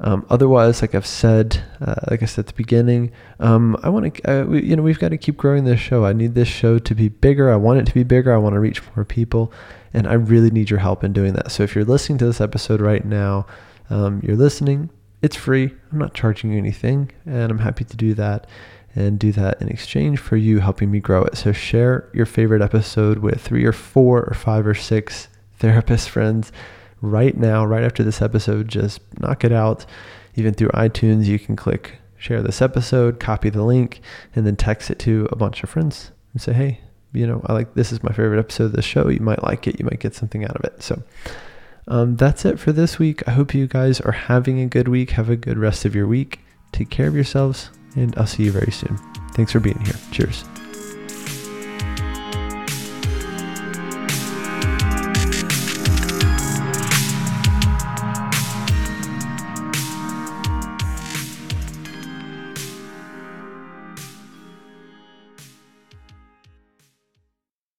Um, 0.00 0.26
otherwise, 0.28 0.82
like 0.82 0.94
I've 0.94 1.06
said, 1.06 1.62
uh, 1.80 1.94
like 2.10 2.22
I 2.22 2.26
said 2.26 2.40
at 2.44 2.46
the 2.48 2.54
beginning, 2.54 3.12
um, 3.38 3.76
I 3.82 3.88
want 3.88 4.14
to, 4.14 4.30
uh, 4.30 4.50
you 4.50 4.76
know, 4.76 4.82
we've 4.82 4.98
got 4.98 5.10
to 5.10 5.16
keep 5.16 5.36
growing 5.36 5.64
this 5.64 5.80
show. 5.80 6.04
I 6.04 6.12
need 6.12 6.34
this 6.34 6.48
show 6.48 6.78
to 6.78 6.94
be 6.94 7.08
bigger. 7.08 7.50
I 7.50 7.56
want 7.56 7.80
it 7.80 7.86
to 7.86 7.94
be 7.94 8.02
bigger. 8.02 8.32
I 8.32 8.38
want 8.38 8.54
to 8.54 8.60
reach 8.60 8.82
more 8.96 9.04
people, 9.04 9.52
and 9.92 10.06
I 10.06 10.14
really 10.14 10.50
need 10.50 10.68
your 10.68 10.80
help 10.80 11.04
in 11.04 11.12
doing 11.12 11.34
that. 11.34 11.52
So 11.52 11.62
if 11.62 11.74
you're 11.74 11.84
listening 11.84 12.18
to 12.18 12.26
this 12.26 12.40
episode 12.40 12.80
right 12.80 13.04
now, 13.04 13.46
um, 13.88 14.20
you're 14.24 14.36
listening. 14.36 14.90
It's 15.22 15.36
free. 15.36 15.72
I'm 15.92 15.98
not 15.98 16.12
charging 16.12 16.52
you 16.52 16.58
anything, 16.58 17.12
and 17.24 17.50
I'm 17.50 17.60
happy 17.60 17.84
to 17.84 17.96
do 17.96 18.14
that 18.14 18.46
and 18.94 19.18
do 19.18 19.32
that 19.32 19.60
in 19.60 19.68
exchange 19.68 20.18
for 20.18 20.36
you 20.36 20.60
helping 20.60 20.90
me 20.90 21.00
grow 21.00 21.24
it. 21.24 21.36
So 21.36 21.52
share 21.52 22.08
your 22.12 22.26
favorite 22.26 22.62
episode 22.62 23.18
with 23.18 23.40
three 23.40 23.64
or 23.64 23.72
four 23.72 24.24
or 24.24 24.34
five 24.34 24.66
or 24.66 24.74
six 24.74 25.28
therapist 25.58 26.10
friends 26.10 26.52
right 27.00 27.36
now, 27.36 27.64
right 27.64 27.84
after 27.84 28.02
this 28.02 28.22
episode. 28.22 28.68
Just 28.68 29.00
knock 29.18 29.44
it 29.44 29.52
out. 29.52 29.84
Even 30.36 30.54
through 30.54 30.70
iTunes, 30.70 31.26
you 31.26 31.38
can 31.38 31.56
click 31.56 31.98
share 32.16 32.42
this 32.42 32.62
episode, 32.62 33.20
copy 33.20 33.50
the 33.50 33.62
link, 33.62 34.00
and 34.34 34.46
then 34.46 34.56
text 34.56 34.90
it 34.90 34.98
to 34.98 35.28
a 35.30 35.36
bunch 35.36 35.62
of 35.62 35.68
friends 35.68 36.10
and 36.32 36.40
say, 36.40 36.52
hey, 36.54 36.80
you 37.12 37.26
know, 37.26 37.42
I 37.46 37.52
like 37.52 37.74
this 37.74 37.92
is 37.92 38.02
my 38.02 38.12
favorite 38.12 38.38
episode 38.38 38.64
of 38.64 38.72
the 38.72 38.82
show. 38.82 39.08
You 39.08 39.20
might 39.20 39.42
like 39.42 39.66
it. 39.66 39.78
You 39.78 39.84
might 39.84 40.00
get 40.00 40.14
something 40.14 40.44
out 40.44 40.56
of 40.56 40.64
it. 40.64 40.82
So 40.82 41.02
um, 41.86 42.16
that's 42.16 42.44
it 42.44 42.58
for 42.58 42.72
this 42.72 42.98
week. 42.98 43.22
I 43.28 43.32
hope 43.32 43.54
you 43.54 43.66
guys 43.66 44.00
are 44.00 44.12
having 44.12 44.58
a 44.60 44.66
good 44.66 44.88
week. 44.88 45.10
Have 45.10 45.30
a 45.30 45.36
good 45.36 45.58
rest 45.58 45.84
of 45.84 45.94
your 45.94 46.06
week. 46.06 46.40
Take 46.72 46.90
care 46.90 47.06
of 47.06 47.14
yourselves, 47.14 47.70
and 47.96 48.16
I'll 48.16 48.26
see 48.26 48.44
you 48.44 48.52
very 48.52 48.72
soon. 48.72 48.98
Thanks 49.32 49.52
for 49.52 49.60
being 49.60 49.80
here. 49.80 49.96
Cheers. 50.12 50.44